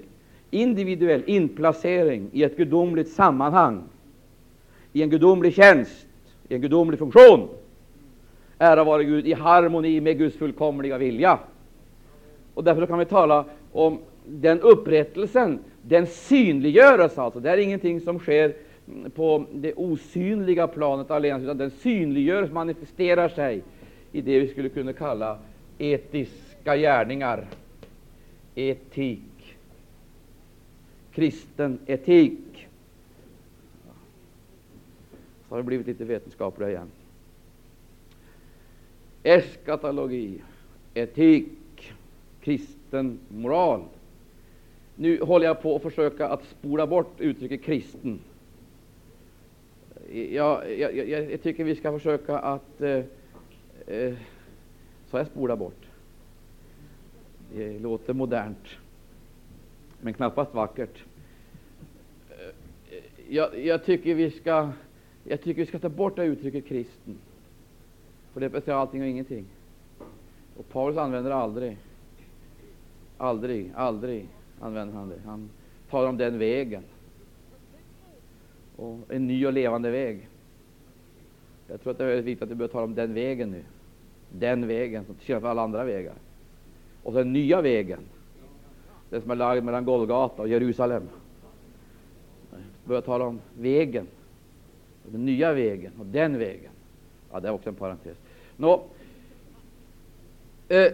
[0.51, 3.83] individuell inplacering i ett gudomligt sammanhang,
[4.93, 6.07] i en gudomlig tjänst,
[6.49, 7.47] i en gudomlig funktion.
[8.57, 11.39] Ära vare Gud i harmoni med Guds fullkomliga vilja.
[12.53, 17.39] Och därför kan vi tala om den upprättelsen, den synliggörs alltså.
[17.39, 18.53] Det är ingenting som sker
[19.15, 23.63] på det osynliga planet allenast, utan den synliggörs, manifesterar sig
[24.11, 25.37] i det vi skulle kunna kalla
[25.77, 27.45] etiska gärningar,
[28.55, 29.19] etik,
[31.13, 32.67] kristen etik.
[35.47, 36.91] Så har det blivit lite vetenskapliga igen.
[39.23, 40.41] Eskatologi,
[40.93, 41.93] etik,
[42.41, 43.83] kristen moral.
[44.95, 48.19] Nu håller jag på att försöka att spola bort uttrycket kristen.
[50.11, 53.03] Jag, jag, jag, jag tycker vi ska försöka att eh,
[53.87, 54.13] eh,
[55.11, 55.85] så jag spola bort.
[57.53, 58.67] Det låter modernt,
[60.01, 61.03] men knappast vackert.
[62.29, 64.69] Eh, jag, jag, tycker vi ska,
[65.23, 67.17] jag tycker vi ska ta bort det uttrycket kristen,
[68.33, 69.45] för det betyder allting och ingenting.
[70.57, 71.77] Och Paulus använder aldrig,
[73.17, 74.27] aldrig, aldrig
[74.59, 75.19] använder han det.
[75.25, 75.49] Han
[75.89, 76.83] talar om den vägen.
[78.75, 80.27] Och en ny och levande väg.
[81.67, 83.63] Jag tror att det är väldigt viktigt att vi börjar tala om den vägen nu.
[84.29, 86.13] Den vägen, som till skillnad alla andra vägar.
[87.03, 87.99] Och den nya vägen,
[89.11, 91.09] den som är lagd mellan Golgata och Jerusalem.
[92.85, 94.07] Börjar tala om vägen,
[95.03, 96.71] den nya vägen och den vägen.
[97.31, 98.17] Ja, det är också en parentes.
[98.57, 98.83] Nå,
[100.69, 100.91] eh,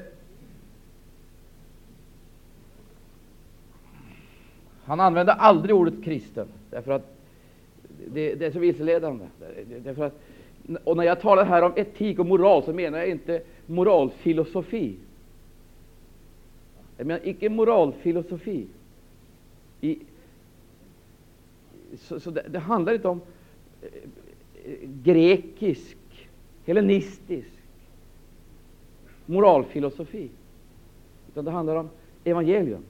[4.84, 7.18] han använde aldrig ordet kristen, därför att
[8.14, 9.26] det, det är så vilseledande.
[9.84, 10.20] Därför att,
[10.84, 14.98] och när jag talar här om etik och moral så menar jag inte moralfilosofi.
[16.98, 18.68] Jag menar icke moralfilosofi.
[19.82, 20.00] I,
[21.98, 23.22] så, så det, det, handlar inte om
[23.82, 25.98] eh, grekisk,
[26.66, 27.50] hellenistisk
[29.26, 30.30] moralfilosofi,
[31.32, 31.90] utan det handlar om
[32.24, 32.84] evangelium.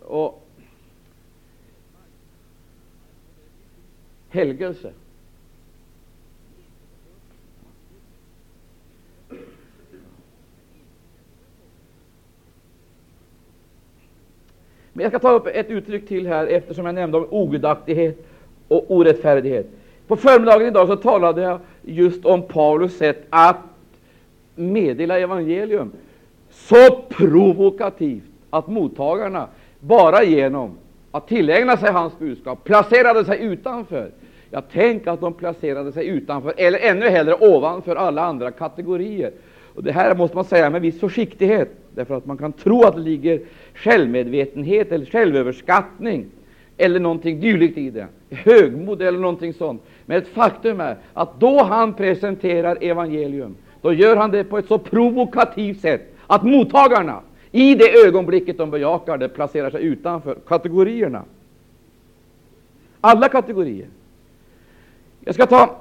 [0.00, 0.46] Och
[4.28, 4.92] helgelse.
[14.92, 18.26] Men jag ska ta upp ett uttryck till här, eftersom jag nämnde om ogudaktighet
[18.68, 19.66] och orättfärdighet.
[20.06, 23.56] På förmiddagen idag så talade jag just om Paulus sätt att
[24.54, 25.92] meddela evangelium
[26.50, 29.46] så provokativt att mottagarna
[29.80, 30.70] bara genom
[31.10, 34.10] att tillägna sig hans budskap placerade sig utanför.
[34.50, 39.32] Jag tänk att de placerade sig utanför, eller ännu hellre ovanför alla andra kategorier.
[39.74, 42.94] Och Det här måste man säga med viss försiktighet, därför att man kan tro att
[42.94, 43.40] det ligger
[43.74, 46.26] självmedvetenhet eller självöverskattning
[46.76, 49.82] eller någonting dylikt i det, högmod eller någonting sånt.
[50.06, 54.66] Men ett faktum är att då han presenterar evangelium, då gör han det på ett
[54.66, 57.20] så provokativt sätt att mottagarna
[57.50, 61.22] i det ögonblicket de bejakar det placerar sig utanför kategorierna.
[63.00, 63.86] Alla kategorier.
[65.24, 65.76] Jag ska ta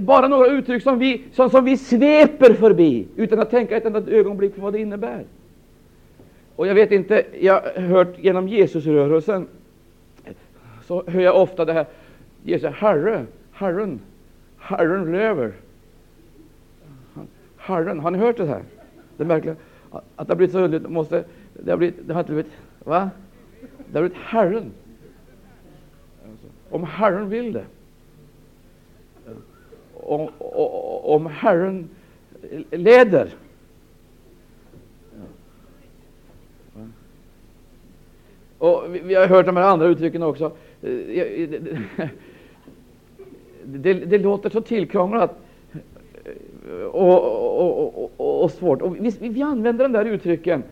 [0.00, 4.02] bara några uttryck som vi, som, som vi sveper förbi utan att tänka ett enda
[4.10, 5.24] ögonblick på vad det innebär.
[6.56, 9.46] Och jag vet inte, jag har hört genom Jesusrörelsen,
[10.84, 11.86] så hör jag ofta det här,
[12.44, 14.00] Jesus, Herre, Herren,
[14.58, 15.52] Herren lever.
[17.56, 18.62] Herren, har ni hört det här?
[19.16, 19.56] Det märkliga,
[19.90, 22.52] att det har blivit så underligt, måste, det har blivit, det har inte blivit,
[22.84, 23.10] va?
[23.86, 24.72] Det har blivit Herren.
[26.70, 27.64] Om Herren vill det
[30.04, 30.28] om,
[31.02, 31.88] om Herren
[32.70, 33.34] leder.
[38.58, 40.52] Och vi, vi, har hört de här andra uttrycken också.
[40.80, 41.64] Det,
[43.64, 45.38] det, det låter så tillkrånglat
[46.92, 48.82] och, och, och, och, svårt.
[48.82, 50.62] Och vi, vi använder de där uttrycken.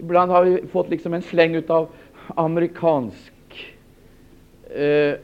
[0.00, 1.88] Ibland har vi fått liksom en släng av
[2.26, 3.32] amerikansk
[4.70, 5.14] eh,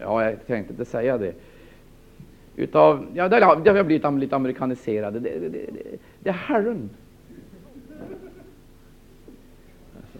[0.00, 1.34] Ja, jag tänkte inte säga det.
[2.56, 5.20] Utav, ja, det har blivit lite amerikaniserade.
[5.20, 5.66] Det, det, det,
[6.20, 6.90] det är Herren.
[9.96, 10.18] Alltså.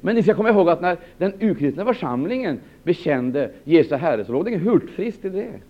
[0.00, 4.44] Men ni ska komma ihåg att när den ukristna församlingen bekände Jesu Herre så låg
[4.44, 5.60] det inget hurtfriskt i det.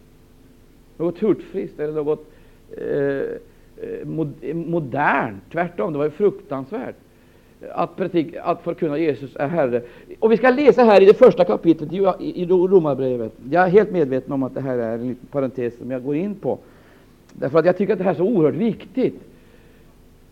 [0.96, 2.32] Något hurtfriskt eller något
[2.76, 5.42] eh, eh, mod, modernt.
[5.52, 6.96] Tvärtom, det var ju fruktansvärt
[7.68, 9.82] att, predik, att förkunna Jesus är Herre.
[10.18, 13.32] Och vi ska läsa här i det första kapitlet i, Romarbrevet.
[13.50, 16.16] Jag är helt medveten om att det här är en liten parentes som jag går
[16.16, 16.58] in på.
[17.32, 19.20] Därför att jag tycker att det här är så oerhört viktigt.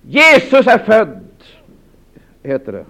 [0.03, 1.20] Jesus är född,
[2.43, 2.85] heter det.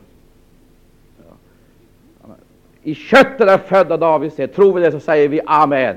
[2.83, 4.53] I köttet är född av Davids säd.
[4.53, 5.97] Tror vi det så säger vi Amen.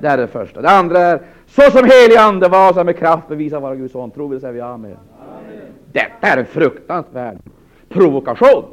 [0.00, 0.62] Det är det första.
[0.62, 4.10] Det andra är så som helig ande var, som med kraft bevisar vara Guds son.
[4.10, 4.76] Tror vi det säger vi Amen.
[4.80, 4.96] Amen.
[5.92, 7.38] Detta är en fruktansvärd
[7.88, 8.64] provokation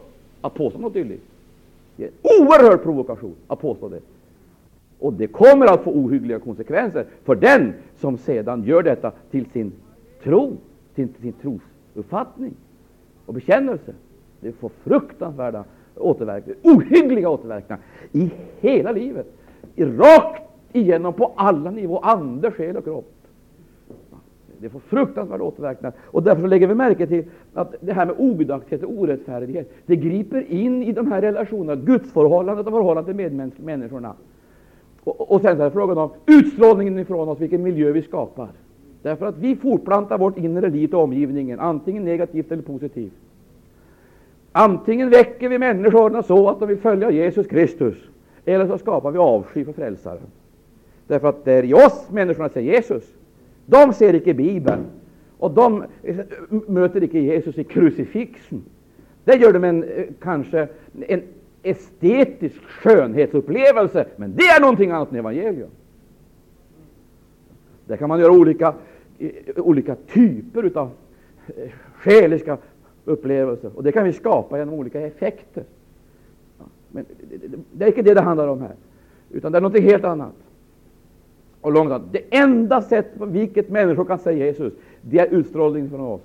[0.41, 1.23] att påstå något dylikt.
[1.95, 3.99] Det är en oerhörd provokation att påstå det.
[4.99, 9.71] Och det kommer att få ohyggliga konsekvenser för den som sedan gör detta till sin
[10.23, 10.57] tro,
[10.95, 12.53] till sin trosuppfattning
[13.25, 13.93] och bekännelse.
[14.39, 15.63] Det får fruktansvärda
[15.95, 17.79] återverkningar, ohyggliga återverkningar
[18.11, 19.27] i hela livet,
[19.77, 20.41] rakt
[20.73, 23.14] igenom på alla nivåer, ande, själ och kropp.
[24.59, 25.93] Det får fruktansvärda återverkningar.
[26.01, 30.51] Och därför lägger vi märke till att det här med ogudaktighet och orättfärdighet, det griper
[30.51, 34.13] in i de här relationerna, gudsförhållandet och förhållandet till medmänniskorna.
[35.03, 38.49] Och, och sen är det frågan om utstrålningen ifrån oss, vilken miljö vi skapar.
[39.01, 43.13] Därför att vi fortplantar vårt inre liv till omgivningen, antingen negativt eller positivt.
[44.51, 47.95] Antingen väcker vi människorna så att de vill följa Jesus Kristus,
[48.45, 50.27] eller så skapar vi avsky för frälsaren.
[51.07, 53.03] Därför att det är i oss människorna ser Jesus.
[53.65, 54.85] De ser icke Bibeln,
[55.37, 56.17] och de eh,
[56.67, 58.63] möter icke Jesus i krucifixen.
[59.23, 60.67] Det gör de en, eh, kanske
[61.07, 61.21] en
[61.63, 65.69] estetisk skönhetsupplevelse, men det är någonting annat än evangelium.
[67.87, 68.73] Där kan man göra olika,
[69.19, 70.89] eh, olika typer av
[71.95, 72.57] själiska
[73.05, 75.63] upplevelser, och det kan vi skapa genom olika effekter.
[76.91, 77.05] Men
[77.71, 78.75] det är inte det det handlar om här,
[79.31, 80.33] utan det är något helt annat.
[81.65, 82.09] Och långrad.
[82.11, 86.21] Det enda sätt på vilket människor kan säga Jesus, det är utstrålning från oss.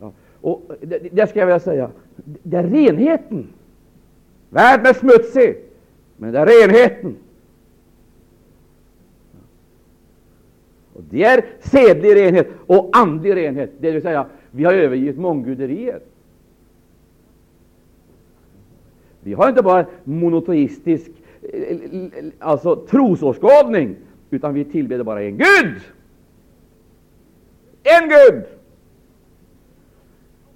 [0.00, 0.12] Ja.
[0.40, 1.90] Och det, det ska jag vilja säga,
[2.42, 3.46] det är renheten.
[4.50, 5.56] Världen är smutsig,
[6.16, 7.16] men det är renheten.
[10.92, 16.08] Och det är sedlig renhet och andlig renhet, det vill säga vi har övergivit mångguderiet.
[19.20, 21.10] Vi har inte bara monoteistisk
[22.38, 23.96] alltså trosåskådning,
[24.30, 25.80] utan vi tillbeder bara en Gud.
[27.82, 28.44] En Gud!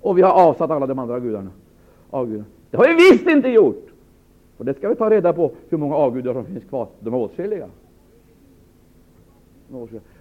[0.00, 1.50] Och vi har avsatt alla de andra gudarna.
[2.10, 2.44] Avgudarna.
[2.70, 3.86] Det har vi visst inte gjort!
[4.56, 6.88] Och det ska vi ta reda på, hur många avgudar som finns kvar.
[7.00, 7.68] De är åtskilliga.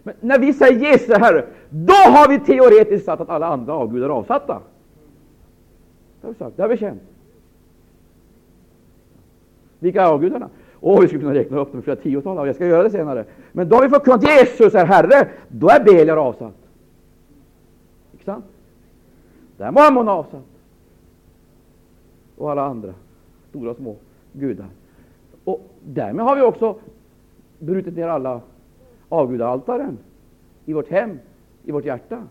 [0.03, 4.05] Men när vi säger Jesus Herre, då har vi teoretiskt sagt att alla andra avgudar
[4.05, 4.61] är avsatta.
[6.21, 7.01] Det har vi sagt, det har vi känt.
[9.79, 10.49] Vilka är avgudarna?
[10.79, 13.25] Och vi skulle kunna räkna upp dem flera tiotal av jag ska göra det senare.
[13.51, 16.55] Men då har vi fått förkunnat Jesus är Herre, då är Beliar avsatt.
[18.11, 18.45] Inte sant?
[19.57, 20.45] Där är Mammon avsatt.
[22.37, 22.93] Och alla andra,
[23.49, 23.95] stora och små
[24.33, 24.67] gudar.
[25.43, 26.75] Och därmed har vi också
[27.59, 28.41] brutit ner alla
[29.09, 29.97] avgudaaltaren
[30.65, 31.19] i vårt hem,
[31.63, 32.23] i vårt hjärta.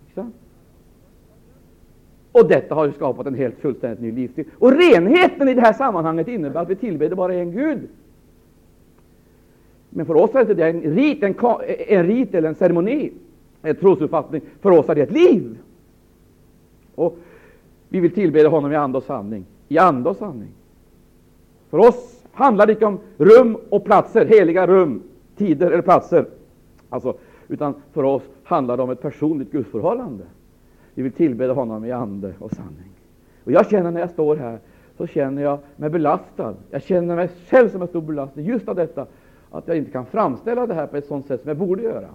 [0.00, 0.34] Inte sant?
[2.40, 4.44] Och detta har ju skapat en helt fullständigt ny livsstil.
[4.58, 7.88] Och renheten i det här sammanhanget innebär att vi tillbeder bara en Gud.
[9.90, 11.34] Men för oss är det inte en rit, en,
[11.88, 13.12] en rit eller en ceremoni,
[13.62, 14.40] en trosuppfattning.
[14.60, 15.58] För oss är det ett liv.
[16.94, 17.18] Och
[17.88, 19.44] vi vill tillbeda honom i ande och sanning.
[19.68, 20.48] I ande och sanning.
[21.70, 25.02] För oss handlar det inte om rum och platser, heliga rum,
[25.36, 26.26] tider eller platser.
[26.88, 27.14] Alltså,
[27.48, 30.24] utan för oss handlar det om ett personligt gudsförhållande.
[30.98, 32.90] Vi vill tillbeda honom i ande och sanning.
[33.44, 34.58] Och jag känner när jag står här,
[34.96, 36.54] så känner jag mig belastad.
[36.70, 39.06] Jag känner mig själv som en stor belastning just av detta,
[39.50, 42.08] att jag inte kan framställa det här på ett sådant sätt som jag borde göra.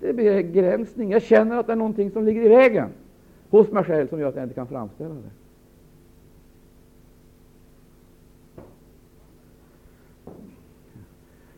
[0.00, 1.10] Det blir begränsning.
[1.10, 2.88] Jag känner att det är någonting som ligger i vägen
[3.50, 5.30] hos mig själv som gör att jag inte kan framställa det.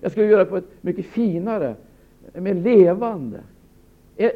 [0.01, 1.75] Jag skulle göra det på ett mycket finare,
[2.35, 3.41] mer levande,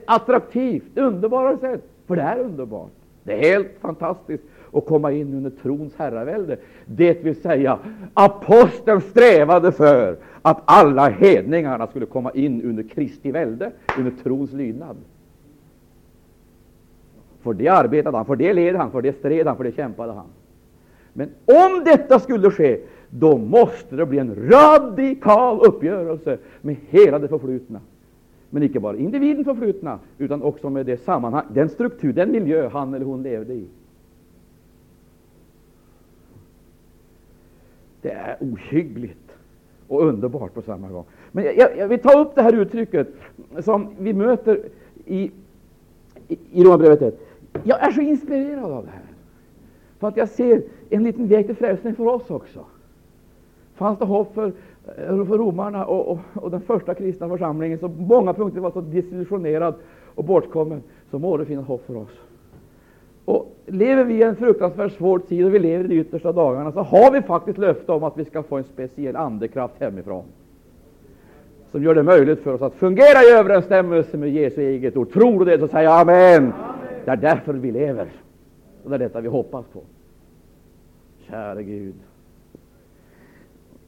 [0.04, 1.82] attraktivt, underbara sätt.
[2.06, 2.90] För det är underbart.
[3.24, 6.56] Det är helt fantastiskt att komma in under trons herravälde.
[6.84, 7.78] Det vill säga,
[8.14, 14.96] aposteln strävade för att alla hedningarna skulle komma in under Kristi välde, under trons lydnad.
[17.42, 20.12] För det arbetade han, för det led han, för det stred han, för det kämpade
[20.12, 20.26] han.
[21.12, 27.28] Men om detta skulle ske, då måste det bli en radikal uppgörelse med hela det
[27.28, 27.80] förflutna.
[28.50, 32.94] Men icke bara individen förflutna, utan också med det sammanhang, den struktur, den miljö han
[32.94, 33.66] eller hon levde i.
[38.02, 39.36] Det är ohyggligt
[39.88, 41.04] och underbart på samma gång.
[41.32, 43.08] Men jag, jag vill ta upp det här uttrycket
[43.60, 44.60] som vi möter
[45.04, 45.30] i,
[46.28, 47.20] i, i Romarbrevet
[47.64, 49.02] Jag är så inspirerad av det här.
[49.98, 52.64] För att jag ser en liten väg till frälsning för oss också.
[53.76, 54.52] Fanns det hopp för
[54.86, 58.70] Eh, för romarna och, och, och, den första kristna församlingen, som på många punkter var
[58.70, 59.74] så desillusionerad
[60.14, 62.20] och bortkommen, så må det finnas hopp för oss.
[63.24, 66.72] Och lever vi i en fruktansvärt svår tid och vi lever i de yttersta dagarna,
[66.72, 70.24] så har vi faktiskt löfte om att vi ska få en speciell andekraft hemifrån,
[71.70, 75.12] som gör det möjligt för oss att fungera i överensstämmelse med Jesu eget ord.
[75.12, 76.42] Tror du det, så säg amen.
[76.42, 76.52] amen.
[77.04, 78.08] Det är därför vi lever,
[78.84, 79.80] och det är detta vi hoppas på.
[81.28, 81.94] Käre Gud.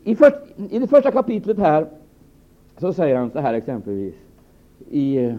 [0.09, 0.37] I, först,
[0.71, 1.87] I det första kapitlet här
[2.79, 4.15] så säger han så här exempelvis
[4.91, 5.39] i, i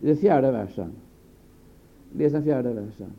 [0.00, 0.92] den fjärde versen.
[2.12, 3.12] Läs den fjärde versen.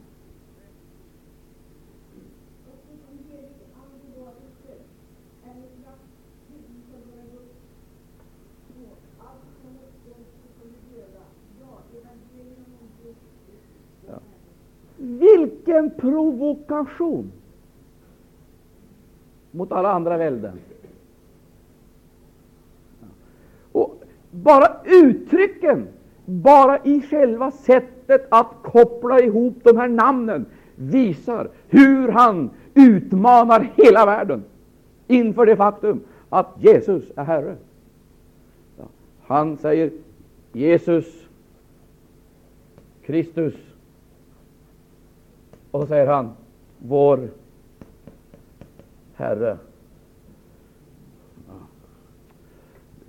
[14.98, 17.32] Vilken provokation!
[19.58, 20.60] Mot alla andra välden!
[23.72, 25.88] Och bara uttrycken,
[26.26, 30.46] bara i själva sättet att koppla ihop de här namnen
[30.76, 34.44] visar hur han utmanar hela världen
[35.08, 37.56] inför det faktum att Jesus är Herre.
[39.26, 39.92] Han säger
[40.54, 41.06] Jesus,
[43.06, 43.54] Kristus,
[45.72, 46.30] och så säger han
[46.78, 47.30] vår
[49.18, 49.58] Herre.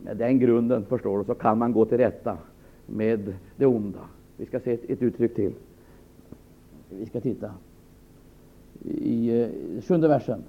[0.03, 2.39] Med den grunden, förstår du, så kan man gå till rätta
[2.87, 4.01] med det onda.
[4.37, 5.53] Vi ska se ett, ett uttryck till.
[6.91, 7.55] Vi ska titta
[8.85, 10.43] i, i sjunde versen.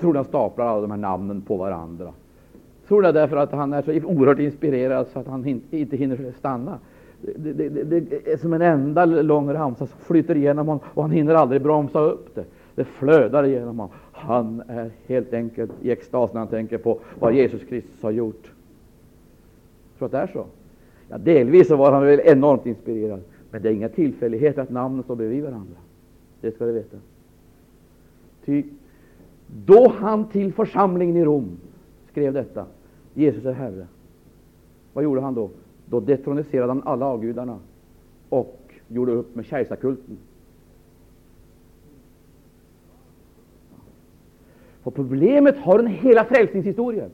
[0.00, 2.12] Jag tror han staplar alla de här namnen på varandra?
[2.88, 6.78] Tror det därför att han är så oerhört inspirerad så att han inte hinner stanna?
[7.20, 11.02] Det, det, det, det är som en enda lång ramsa som flyter igenom honom och
[11.02, 12.44] han hinner aldrig bromsa upp det.
[12.74, 13.96] Det flödar igenom honom.
[14.12, 18.52] Han är helt enkelt i extas när han tänker på vad Jesus Kristus har gjort.
[19.98, 20.44] Tror att det är så?
[21.08, 23.20] Ja, delvis så var han väl enormt inspirerad,
[23.50, 25.76] men det är inga tillfälligheter att namnen står bredvid varandra.
[26.40, 26.96] Det ska du veta.
[28.44, 28.62] Ty
[29.66, 31.58] då han till församlingen i Rom
[32.10, 32.66] skrev detta,
[33.14, 33.86] Jesus är Herre,
[34.92, 35.50] vad gjorde han då?
[35.86, 37.58] Då detroniserade han alla avgudarna
[38.28, 40.18] och gjorde upp med kejsarkulten.
[44.82, 47.10] För problemet har en hela frälsningshistorien.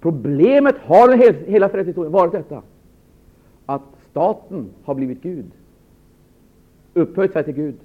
[0.00, 2.62] Problemet har en hel, hela frälsningshistorien varit detta
[3.66, 5.50] att staten har blivit Gud,
[6.94, 7.76] upphöjt sig till Gud.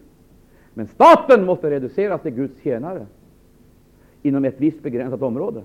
[0.74, 3.06] Men staten måste reduceras till Guds tjänare
[4.22, 5.64] inom ett visst begränsat område.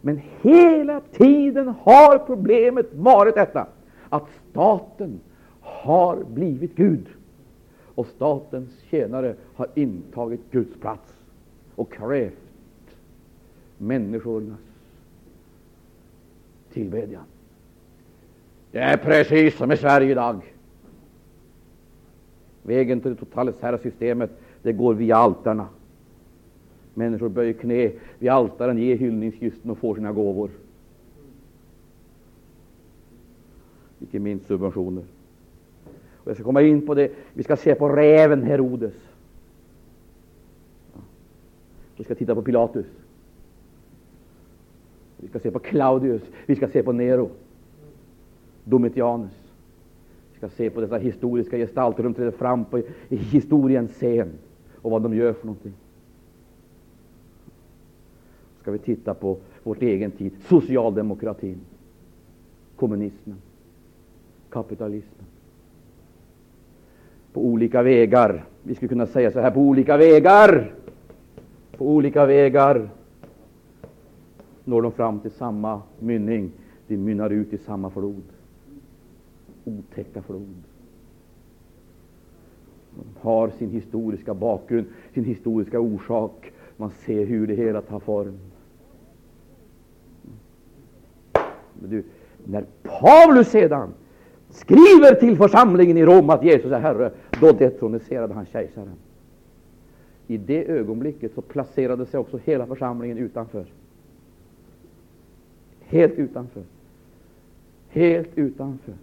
[0.00, 3.66] Men hela tiden har problemet varit detta
[4.08, 5.20] att staten
[5.60, 7.06] har blivit Gud
[7.94, 11.12] och statens tjänare har intagit Guds plats
[11.74, 12.32] och krävt
[13.78, 14.58] människornas
[16.72, 17.24] tillbedjan.
[18.70, 20.54] Det är precis som i Sverige idag.
[22.62, 24.30] Vägen till det totalitära systemet
[24.62, 25.66] det går via altarna.
[26.98, 30.50] Människor böjer knä vid altaren, ger hyllningsgisten och får sina gåvor.
[34.00, 35.04] Icke minst subventioner.
[36.14, 37.10] Och jag ska komma in på det.
[37.32, 38.94] Vi ska se på räven Herodes.
[41.96, 42.86] Vi ska titta på Pilatus.
[45.16, 46.22] Vi ska se på Claudius.
[46.46, 47.30] Vi ska se på Nero.
[48.64, 49.38] Domitianus.
[50.32, 52.02] Vi ska se på dessa historiska gestalter.
[52.02, 54.30] De träder fram på historiens scen
[54.82, 55.74] och vad de gör för någonting
[58.60, 61.60] ska vi titta på vårt egen tid, socialdemokratin,
[62.76, 63.36] kommunismen,
[64.50, 65.26] kapitalismen.
[67.32, 70.72] På olika vägar, vi skulle kunna säga så här, på olika vägar,
[71.76, 72.88] på olika vägar
[74.64, 76.50] når de fram till samma mynning.
[76.86, 78.22] De mynnar ut i samma flod.
[79.64, 80.54] Otäcka flod.
[82.94, 86.52] De har sin historiska bakgrund, sin historiska orsak.
[86.80, 88.38] Man ser hur det hela tar form.
[91.74, 92.04] Du,
[92.44, 93.94] när Paulus sedan
[94.50, 98.96] skriver till församlingen i Rom att Jesus är Herre, då detroniserade han kejsaren.
[100.26, 103.66] I det ögonblicket så placerade sig också hela församlingen utanför.
[105.80, 106.62] Helt utanför.
[107.88, 108.94] Helt utanför.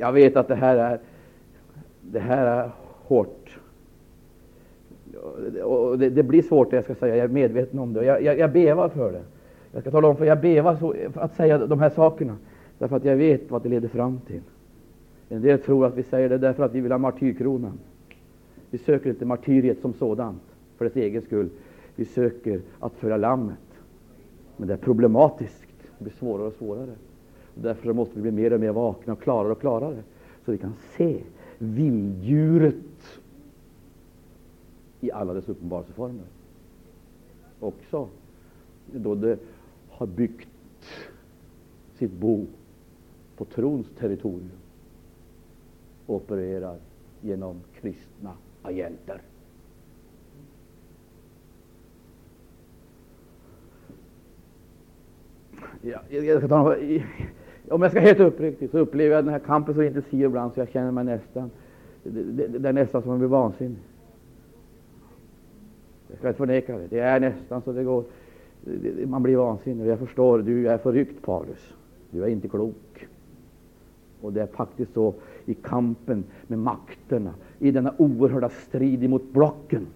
[0.00, 0.98] Jag vet att det här är,
[2.00, 2.70] det här är
[3.02, 3.58] hårt
[5.62, 8.04] och det, det, blir svårt, jag ska säga, jag är medveten om det.
[8.04, 9.22] Jag, jag, jag bevar för det.
[9.72, 12.36] Jag ska tala om för jag bevar så, för att säga de här sakerna,
[12.78, 14.40] därför att jag vet vad det leder fram till.
[15.28, 17.78] En del tror att vi säger det därför att vi vill ha martyrkronan.
[18.70, 20.42] Vi söker inte martyriet som sådant
[20.78, 21.48] för dess egen skull.
[21.96, 23.58] Vi söker att föra lammet.
[24.56, 25.66] Men det är problematiskt.
[25.98, 26.94] Det blir svårare och svårare.
[27.54, 30.02] Därför måste vi bli mer och mer vakna och klarare och klarare
[30.44, 31.22] så vi kan se
[31.58, 32.74] vilddjuret
[35.00, 36.24] i alla dess uppenbarelseformer.
[37.60, 38.08] Också
[38.92, 39.38] då det
[39.88, 40.48] har byggt
[41.98, 42.46] sitt bo
[43.36, 44.50] på trons territorium
[46.06, 46.78] och opererar
[47.20, 48.32] genom kristna
[48.62, 49.20] agenter.
[55.82, 56.76] Ja, jag ska ta,
[57.70, 60.60] om jag ska helt uppriktigt så upplever jag den här kampen så intensiv ibland så
[60.60, 61.50] jag känner mig nästan
[62.02, 63.78] det, det, är nästan som att bli vansinnig.
[66.08, 66.86] Jag ska inte förneka det.
[66.86, 68.04] Det är nästan så det går.
[69.06, 69.86] Man blir vansinnig.
[69.86, 71.74] Jag förstår, du är förryckt Paulus.
[72.10, 73.06] Du är inte klok.
[74.20, 75.14] Och det är faktiskt så
[75.46, 79.86] i kampen med makterna, i denna oerhörda strid mot blocken,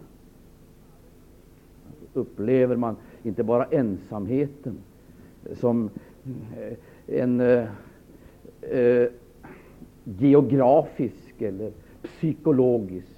[2.14, 4.76] upplever man inte bara ensamheten
[5.54, 5.90] som
[6.56, 7.68] eh, en eh,
[8.60, 9.08] eh,
[10.04, 13.08] geografisk eller psykologisk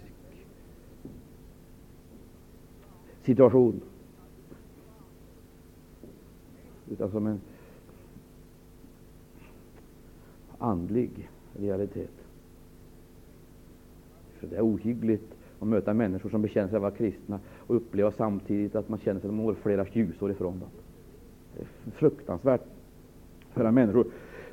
[3.22, 3.80] situation,
[6.90, 7.40] utan som en
[10.58, 11.28] andlig
[11.58, 12.10] realitet.
[14.38, 18.74] För det är ohyggligt att möta människor som bekänner sig vara kristna och uppleva samtidigt
[18.74, 20.68] att man känner sig som flera ljusår ifrån dem.
[21.54, 22.75] Det är fruktansvärt
[23.56, 24.06] höra människor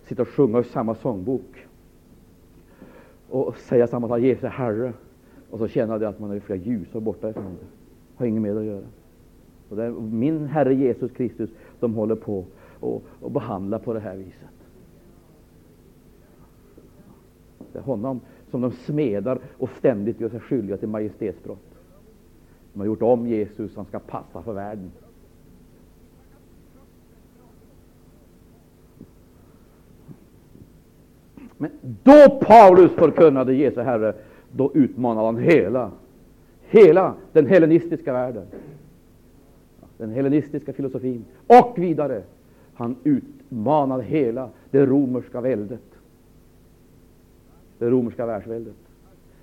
[0.03, 1.67] sitta och sjunga i samma sångbok
[3.29, 4.93] och säga samma sak, Jesus är Herre,
[5.49, 7.65] och så känna det att man är flera ljusår borta ifrån det.
[8.15, 8.85] Har inget med att göra.
[9.69, 11.49] Och det är min Herre Jesus Kristus
[11.79, 12.45] de håller på
[12.79, 14.49] och, och behandlar på det här viset.
[17.71, 18.19] Det är honom
[18.51, 21.75] som de smedar och ständigt gör sig skyldiga till majestätsbrott.
[22.73, 24.91] De har gjort om Jesus, han ska passa för världen.
[31.57, 31.71] Men
[32.03, 34.13] då Paulus förkunnade Jesu Herre,
[34.51, 35.91] då utmanade han hela,
[36.61, 38.45] hela den hellenistiska världen,
[39.97, 42.21] den hellenistiska filosofin och vidare.
[42.73, 45.81] Han utmanade hela det romerska väldet,
[47.77, 48.75] det romerska världsväldet.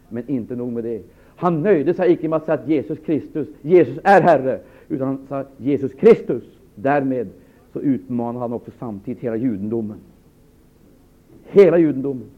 [0.09, 1.03] Men inte nog med det.
[1.37, 5.27] Han nöjde sig icke med att säga att Jesus Kristus, Jesus är Herre, utan han
[5.29, 6.43] sa Jesus Kristus.
[6.75, 7.29] Därmed
[7.73, 9.97] så utmanade han också samtidigt hela judendomen
[11.51, 12.31] hela judendomen.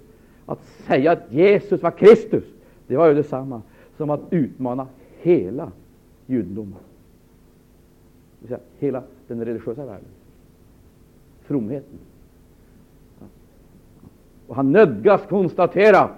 [0.46, 2.44] Att säga att Jesus var Kristus,
[2.86, 3.62] det var ju detsamma
[3.96, 4.86] som att utmana
[5.20, 5.70] hela
[6.26, 6.74] judendomen.
[8.78, 10.08] Hela den religiösa världen.
[11.42, 11.98] Fromheten.
[14.46, 16.10] Och han nödgas konstatera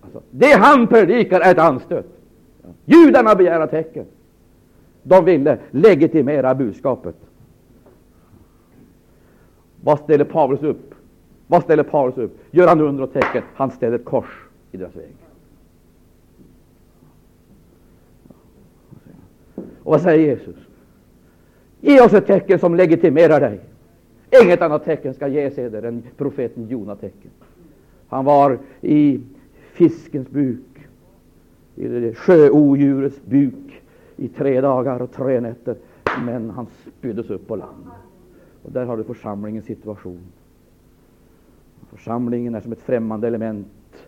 [0.00, 2.06] alltså, det han predikar är ett anstöt.
[2.84, 4.04] Judarna begära tecken.
[5.02, 7.16] De ville legitimera budskapet.
[9.80, 10.93] Vad ställer Paulus upp?
[11.46, 12.38] Vad ställer Paulus upp?
[12.50, 13.42] Gör han under och tecken?
[13.54, 15.14] Han ställer ett kors i deras väg.
[19.56, 20.56] Och vad säger Jesus?
[21.80, 23.60] Ge oss ett tecken som legitimerar dig.
[24.42, 27.30] Inget annat tecken ska ges eder än profeten Jona tecken.
[28.08, 29.20] Han var i
[29.72, 30.86] fiskens buk,
[31.74, 33.82] i sjöodjurets buk
[34.16, 35.76] i tre dagar och tre nätter,
[36.26, 36.66] men han
[36.98, 37.86] spyddes upp på land.
[38.62, 40.20] Och där har du församlingens situation.
[41.94, 44.06] Församlingen är som ett främmande element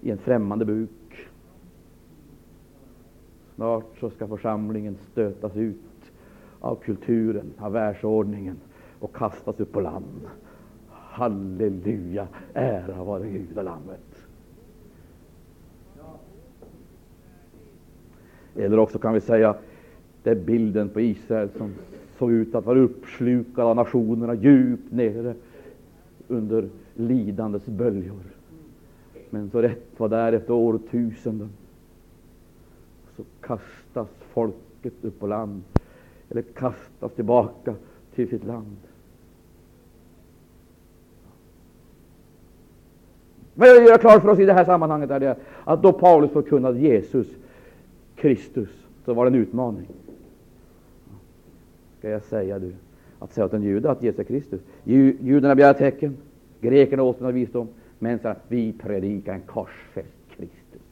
[0.00, 1.28] i en främmande buk.
[3.54, 5.76] Snart så ska församlingen stötas ut
[6.60, 8.56] av kulturen, av världsordningen
[9.00, 10.28] och kastas upp på land.
[10.90, 14.26] Halleluja, ära vare Gud och Lammet.
[18.56, 19.54] Eller också kan vi säga,
[20.22, 21.74] det är bilden på Israel som
[22.18, 25.34] såg ut att vara uppslukad av nationerna djupt nere
[26.28, 26.68] under
[26.98, 28.22] lidandets böljor.
[29.30, 31.50] Men så rätt vad där efter årtusenden
[33.16, 35.62] så kastas folket upp på land,
[36.30, 37.74] eller kastas tillbaka
[38.14, 38.76] till sitt land.
[43.54, 45.92] Vad jag vill göra klart för oss i det här sammanhanget är det att då
[45.92, 47.26] Paulus förkunnade Jesus
[48.16, 48.68] Kristus,
[49.04, 49.88] så var det en utmaning.
[51.98, 52.72] Ska jag säga du,
[53.18, 54.60] att säga åt en jude att Jesus är Kristus.
[54.84, 56.16] Judarna begär tecken,
[56.60, 60.82] Grekerna åtnjöt visdom, men så vi predikar en korsfäst Kristus.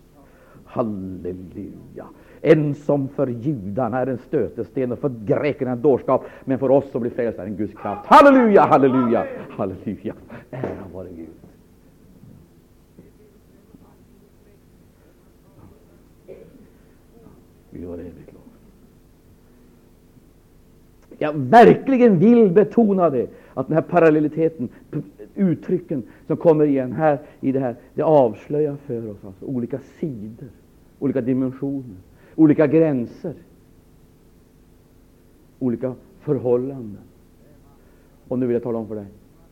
[0.65, 2.07] Halleluja!
[2.41, 6.91] En som för judarna är en stötesten och för grekerna en dårskap, men för oss
[6.91, 8.07] som blir frälsta är en Guds kraft.
[8.07, 10.15] Halleluja, halleluja, halleluja!
[10.51, 11.29] Ära vare Gud.
[17.71, 18.43] Gud vare evigt lov.
[21.19, 24.69] Jag verkligen vill betona det, att den här parallelliteten,
[25.35, 30.49] uttrycken som kommer igen här i det här, det avslöjar för oss alltså olika sidor,
[30.99, 31.97] olika dimensioner,
[32.35, 33.35] olika gränser,
[35.59, 37.03] olika förhållanden.
[38.29, 39.07] Och nu vill jag tala om för dig,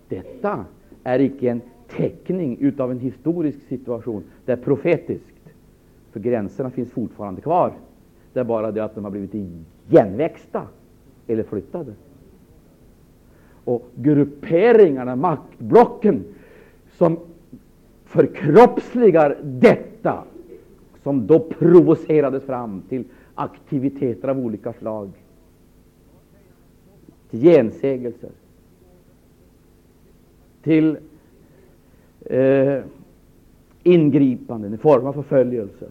[0.08, 0.64] detta
[1.04, 5.54] är icke en teckning utav en historisk situation, det är profetiskt.
[6.12, 7.72] För gränserna finns fortfarande kvar.
[8.32, 10.62] Det är bara det att de har blivit igenväxta
[11.26, 11.92] eller flyttade
[13.64, 16.24] och grupperingarna, maktblocken,
[16.96, 17.18] som
[18.04, 20.24] förkroppsligar detta
[21.02, 23.04] som då provocerades fram till
[23.34, 25.10] aktiviteter av olika slag,
[27.30, 28.30] till gensägelser,
[30.62, 30.96] till
[32.20, 32.82] eh,
[33.82, 35.90] ingripanden i form av förföljelser.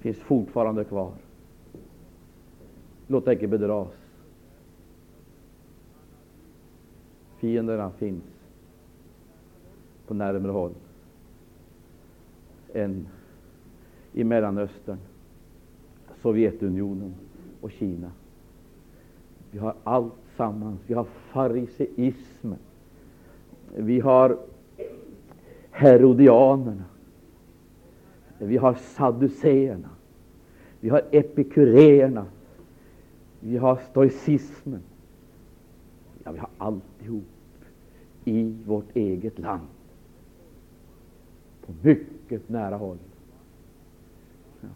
[0.00, 1.12] finns fortfarande kvar.
[3.10, 3.88] Låt dig icke bedras.
[7.38, 8.24] Fienderna finns
[10.06, 10.72] på närmare håll
[12.74, 13.08] än
[14.12, 14.98] i Mellanöstern,
[16.22, 17.14] Sovjetunionen
[17.60, 18.10] och Kina.
[19.50, 20.80] Vi har allt sammans.
[20.86, 22.58] Vi har fariseismen.
[23.76, 24.38] Vi har
[25.70, 26.84] herodianerna.
[28.38, 29.88] Vi har sadduceerna.
[30.80, 32.26] Vi har epikureerna.
[33.40, 34.82] Vi har stoicismen.
[36.24, 37.24] Ja, vi har alltihop
[38.24, 39.66] i vårt eget land.
[41.66, 42.98] På mycket nära håll.
[44.60, 44.68] Ja.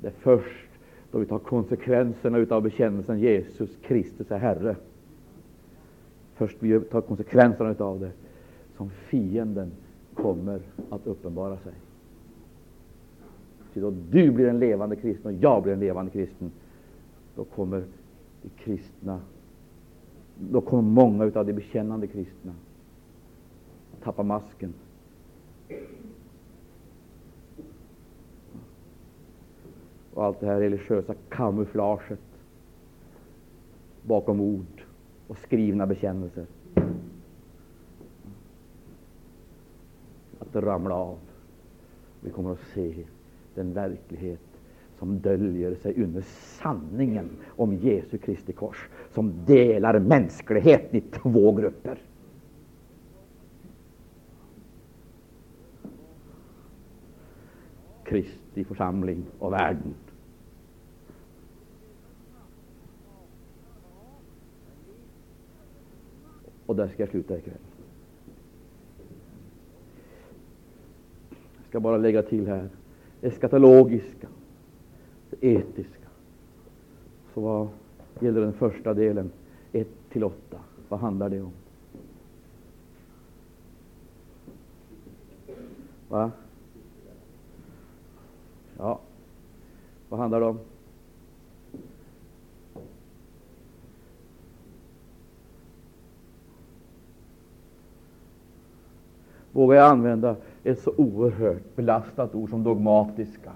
[0.00, 0.68] Det är först
[1.10, 4.76] då vi tar konsekvenserna av bekännelsen Jesus Kristus är Herre.
[6.34, 8.10] Först vi tar konsekvenserna av det
[8.76, 9.70] som fienden
[10.14, 10.60] kommer
[10.90, 11.72] att uppenbara sig.
[13.74, 16.50] Så då du blir en levande kristen och jag blir en levande kristen,
[17.38, 17.84] då kommer
[18.42, 19.20] de kristna,
[20.38, 22.54] då kommer många av de bekännande kristna
[23.92, 24.74] att tappa masken.
[30.14, 32.20] Och allt det här religiösa kamouflaget
[34.02, 34.82] bakom ord
[35.28, 36.46] och skrivna bekännelser
[40.38, 41.18] att ramla av.
[42.20, 43.04] Vi kommer att se
[43.54, 44.47] den verklighet
[44.98, 46.22] som döljer sig under
[46.62, 51.98] sanningen om Jesu Kristi kors, som delar mänskligheten i två grupper.
[58.04, 59.94] Kristi församling och världen.
[66.66, 67.54] Och där ska jag sluta ikväll.
[71.30, 72.68] Jag ska bara lägga till här
[73.22, 74.28] eskatologiska,
[75.40, 76.08] etiska.
[77.34, 77.68] Så vad
[78.20, 79.30] gäller den första delen,
[79.72, 80.58] 1 till 8,
[80.88, 81.52] vad handlar det om?
[86.08, 86.30] Va?
[88.78, 89.00] Ja,
[90.08, 90.58] vad handlar det om?
[99.52, 103.52] Vågar jag använda ett så oerhört belastat ord som dogmatiska?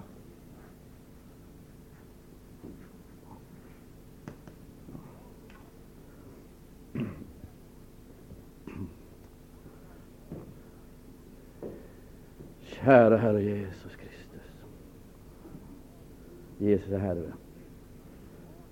[12.85, 14.51] Kära Herre Jesus Kristus.
[16.57, 17.33] Jesus är Herre.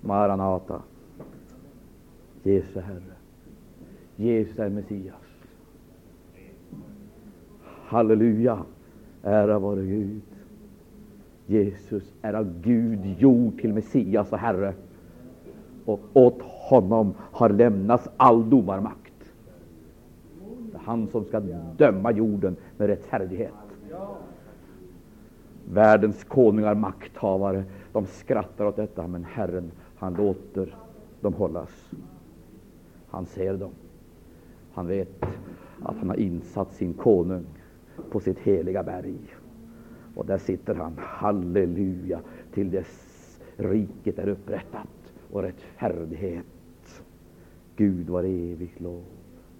[0.01, 0.81] Maranata.
[2.43, 3.13] Jesus är Herre.
[4.15, 5.15] Jesus är Messias.
[7.63, 8.59] Halleluja!
[9.23, 10.21] Ära vare Gud.
[11.47, 14.73] Jesus är av Gud gjord till Messias och Herre.
[15.85, 19.33] Och åt honom har lämnats all domarmakt.
[20.71, 21.39] Det är han som ska
[21.77, 23.60] döma jorden med rättfärdighet.
[25.65, 30.75] Världens konungar, makthavare, de skrattar åt detta, men Herren, han låter
[31.21, 31.91] dem hållas.
[33.07, 33.71] Han ser dem.
[34.73, 35.23] Han vet
[35.83, 37.45] att han har insatt sin konung
[38.11, 39.17] på sitt heliga berg.
[40.15, 42.19] Och där sitter han, halleluja,
[42.53, 46.45] till dess riket är upprättat och rättfärdighet.
[47.75, 49.03] Gud var evigt lov.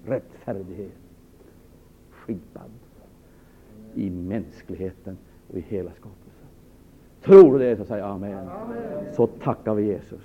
[0.06, 0.92] Rättfärdighet
[2.12, 2.72] skipad
[3.96, 5.18] i mänskligheten
[5.50, 6.48] och i hela skapelsen.
[7.24, 8.48] Tror du det så säg amen.
[8.48, 9.14] amen.
[9.14, 10.22] Så tackar vi Jesus.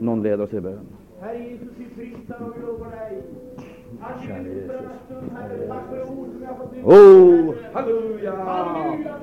[0.00, 0.86] Någon leder oss i bön.
[1.20, 3.22] Herre Jesus, vi prisar och lovar dig.
[4.26, 4.70] Kära Jesus.
[5.68, 8.36] Tack för ord som vi har fått lyssna Oh, halleluja!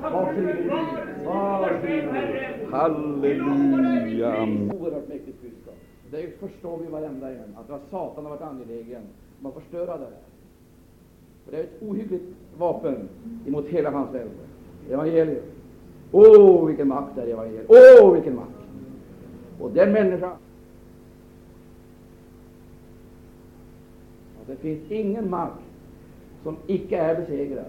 [0.02, 0.68] Var fri,
[1.24, 2.02] var fri.
[2.70, 4.42] Halleluja!
[4.80, 5.74] Oerhört mäktigt budskap.
[6.10, 9.02] Det förstår vi varenda en, att Satan har varit angelägen
[9.40, 10.35] om att förstöra det här.
[11.46, 12.24] Och det är ett ohyggligt
[12.58, 13.08] vapen
[13.46, 14.30] emot hela hans välde.
[14.90, 15.44] Evangeliet.
[16.12, 17.66] Åh, oh, vilken makt det är evangeliet!
[17.68, 18.50] Åh, oh, vilken makt!
[19.60, 20.36] Och den människan,
[24.46, 25.62] Det finns ingen makt
[26.42, 27.64] som icke är besegrad.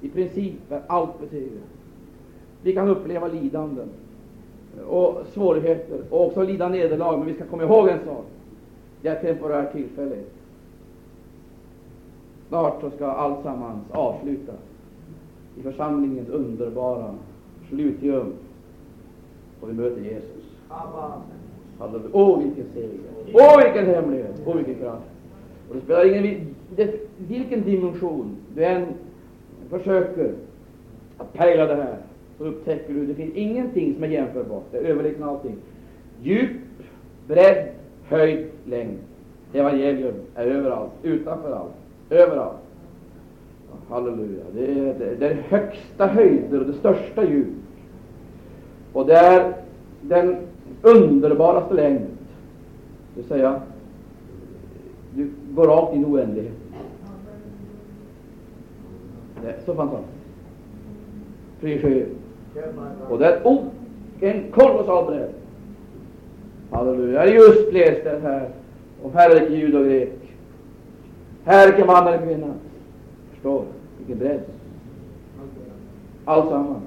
[0.00, 1.68] I princip är allt besegrat.
[2.62, 3.88] Vi kan uppleva lidanden.
[4.86, 7.18] och svårigheter och också lida nederlag.
[7.18, 8.26] Men vi ska komma ihåg en sak.
[9.02, 10.16] Det är temporärt tillfälle.
[12.50, 14.60] Snart så ska alltsammans avslutas
[15.58, 17.14] i församlingens underbara
[17.68, 18.34] sluttriumf.
[19.60, 20.44] Och vi möter Jesus.
[21.78, 22.10] Halleluja.
[22.12, 23.00] Åh, vilken seger!
[23.32, 24.42] Åh, vilken hemlighet!
[24.46, 25.02] Åh, vilken kraft!
[25.68, 26.94] Och det spelar ingen det,
[27.28, 28.86] vilken dimension du än
[29.70, 30.32] försöker
[31.18, 31.96] att pejla det här,
[32.38, 34.64] så upptäcker du det finns ingenting som är jämförbart.
[34.70, 35.56] Det är överlägset allting.
[36.22, 36.50] Djup,
[37.26, 37.68] bredd,
[38.08, 38.98] höjd, längd.
[39.52, 41.72] Evangelium är överallt, utanför allt,
[42.10, 42.56] överallt.
[43.88, 44.42] Halleluja.
[44.54, 47.46] Det är, det, det är högsta höjder och det största djup.
[48.92, 49.52] Och det är
[50.00, 50.36] den
[50.82, 52.00] underbaraste längd.
[53.14, 53.60] Det vill säga,
[55.14, 56.56] du går rakt in i oändligheten.
[59.42, 60.10] Det är så fantastiskt.
[61.60, 62.06] Fri.
[63.10, 63.62] Och det är oh,
[64.20, 65.30] en kolossal bredd.
[66.70, 67.12] Halleluja.
[67.12, 68.48] Jag har just läst den här
[69.02, 70.29] om herre, jud och grek.
[71.44, 72.54] Härlig man eller kvinna.
[73.30, 73.64] Förstår
[73.98, 74.40] vilken bredd.
[76.24, 76.84] Alltsammans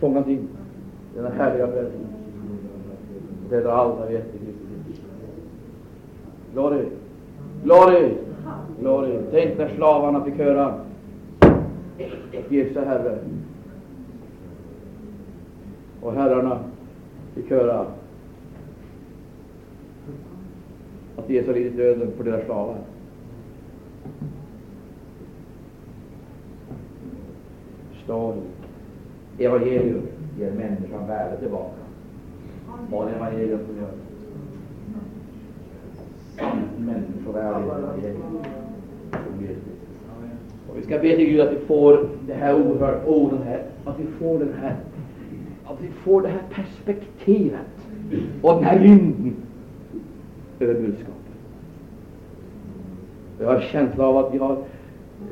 [0.00, 0.48] fångat in
[1.14, 2.06] denna den härliga bredden.
[3.50, 5.04] Det är alla vet i Kristus.
[6.52, 6.84] Glory,
[7.64, 8.14] glory,
[8.80, 9.18] glory.
[9.30, 10.74] Tänk när slavarna fick höra
[12.48, 13.18] Jesu Herre.
[16.02, 16.58] Och herrarna
[17.34, 17.86] fick höra
[21.16, 22.76] att Jesus har lidit döden för deras slavar.
[27.92, 28.34] Förstår?
[29.38, 30.02] Evangelium
[30.38, 31.80] ger människan värde tillbaka.
[32.90, 33.90] Vad är evangelium som gör?
[36.36, 38.38] Sant människovärde evangelium.
[40.68, 43.62] Och vi ska be till Gud att vi får det här oerhört oh, orden här,
[43.84, 44.76] att vi får den här,
[45.64, 47.60] att vi får det här perspektivet
[48.42, 49.36] och den här rymden
[50.60, 51.25] över budskapet.
[53.40, 54.56] Jag har en känsla av att vi har,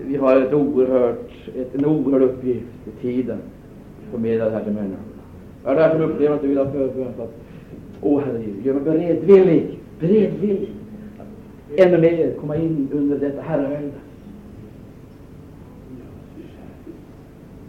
[0.07, 4.73] vi har ett oerhört, ett, en oerhörd uppgift i tiden att förmedla det här till
[4.73, 4.99] människorna.
[5.65, 7.35] Jag har därför upplevt att du vill ha förbön att
[8.01, 10.71] Åh Herre, gör mig beredvillig, beredvillig
[11.19, 13.91] att ännu mer komma in under detta herravälde.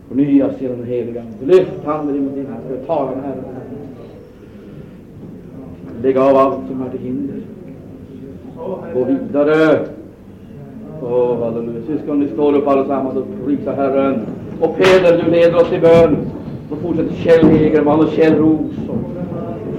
[0.08, 1.56] Förnyas genom den heliga Ande.
[1.56, 3.44] Lyft handen emot din Herre Tag tala med Herren.
[6.02, 7.42] Lägg av allt som är till hinder.
[8.94, 9.95] Gå vidare.
[11.02, 11.82] Åh, halleluja.
[11.88, 14.26] Syskon, ni står upp allesammans och prisar Herren.
[14.62, 16.18] Och Peder, du leder oss i bön.
[16.70, 18.76] Så fortsätter Kjell Hegerman och Kjell Roos.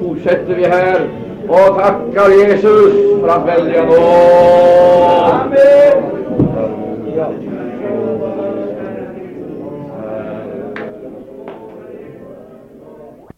[0.01, 1.01] Fortsätter vi här
[1.49, 3.99] och tackar Jesus för hans väldiga nåd.
[5.31, 6.17] Amen.